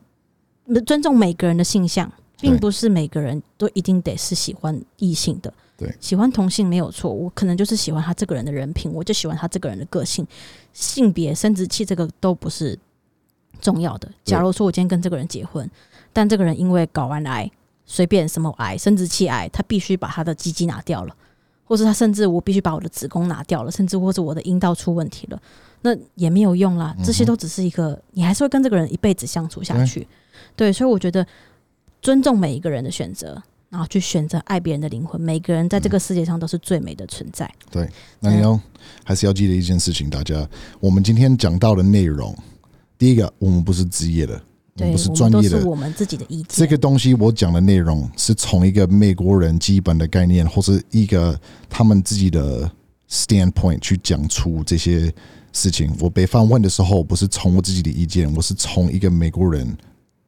[0.86, 2.10] 尊重每个人的性向。
[2.38, 10.28] 并不是每个人都一定得是喜欢异性的，对，喜欢同性没有错，我可能就是喜欢他这个人的人品，我就喜欢他这个人的个性，
[10.74, 12.78] 性别、生殖器这个都不是
[13.62, 14.12] 重要的。
[14.26, 15.68] 假如说我今天跟这个人结婚，
[16.12, 17.50] 但这个人因为睾丸癌、
[17.86, 21.16] 随便什么癌、生殖器癌，他必须把他的鸡鸡拿掉了，
[21.66, 25.42] 或是他甚至我必须把我的子宫拿掉了，甚至或者我的阴道出问题了，
[25.82, 26.96] 那也没有用啦。
[27.04, 30.08] 这些都只是一个，你还是会跟这个人一辈子相处下去。
[30.56, 31.26] 对，所以我觉得
[32.02, 35.20] 尊重每一个人的选择，然后去选择爱别人的灵魂。
[35.20, 37.52] 每个人在这个世界上都是最美的存在。
[37.72, 37.90] 对，
[38.20, 38.60] 那你要
[39.04, 40.48] 还是要记得一件事情，大家，
[40.80, 42.36] 我们今天讲到的内容，
[42.98, 44.40] 第一个，我们不是职业的，我
[44.78, 46.48] 对，不是我们都专业我们自己的意见。
[46.50, 52.70] 这个东西我讲的内容是从一个美国人基本的概念，或是一个他们自己的
[53.10, 55.14] standpoint 去讲出这些
[55.54, 55.96] 事情。
[56.00, 59.78] 我被访问的时候，不是从我自己的意见，我是从一个美国人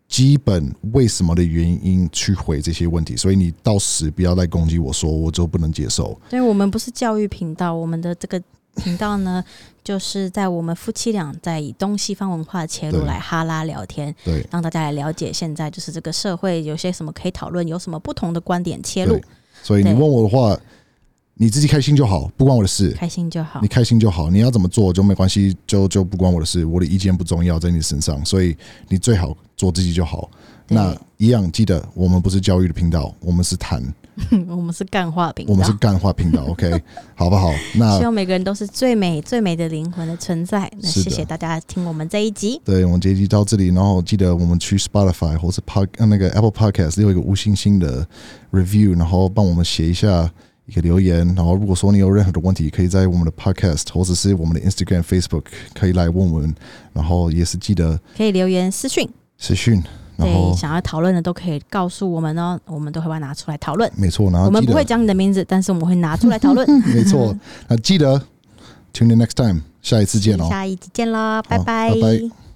[0.08, 3.18] 基本为什么的原因去回这些问题。
[3.18, 6.18] 所以你到时不要再攻击我说，我就不能接受。
[6.30, 8.42] 对，我们不是教育频道，我们的这个
[8.78, 9.44] 频道呢，
[9.84, 19.20] 就是在我们夫妻俩在以东西方文化的切入来哈拉聊天，对让大家来了解现在就是这个社会有些什么可以讨论，有什么不同的观点切入，，
[19.62, 20.58] 所以你问我的话，
[21.36, 22.92] 你自己开心就好，不关我的事。
[22.92, 23.68] 开心就好你。
[23.68, 28.56] 开心就好，你要怎么做就没关系，就就不关我的事，我的意见不重要，在你身上，所以
[28.88, 30.30] 你最好做自己就好。
[30.68, 33.82] 那一样记得，我们不是教育的频道，我们是谈，
[34.50, 36.82] 我们是干话频道，我们是干话频道，OK，
[37.16, 37.52] 好不好？
[37.76, 40.70] 那希望每个人都是最美最美的灵魂的存在。
[40.82, 48.08] 那谢谢大家听我们这一集，对我们这一集到这里，然后记得我们去 Spotify 或是 Pod 呃那个 Apple Podcast 有一个五星星的
[48.52, 50.30] review，然后帮我们写一下
[50.66, 51.26] 一个留言。
[51.36, 55.44] 然后如果说你有任何的问题，可以在我们的 Podcast 或者是我们的 Instagram、Facebook
[55.74, 56.54] 可以来问我们。
[56.94, 59.08] 然后也是记得可以留言私讯，
[59.38, 59.84] 私讯，
[60.18, 63.92] 对，想要讨论的都可以告诉我们哦，我们都会把它拿出来讨论。
[63.96, 66.68] 没错，然后我们不会讲你的名字，但是我们会拿出来讨论。
[66.94, 67.36] 没错，
[67.68, 68.20] 那记得
[68.94, 72.38] tune in next time，下一次见哦，下一次见啦，拜拜拜拜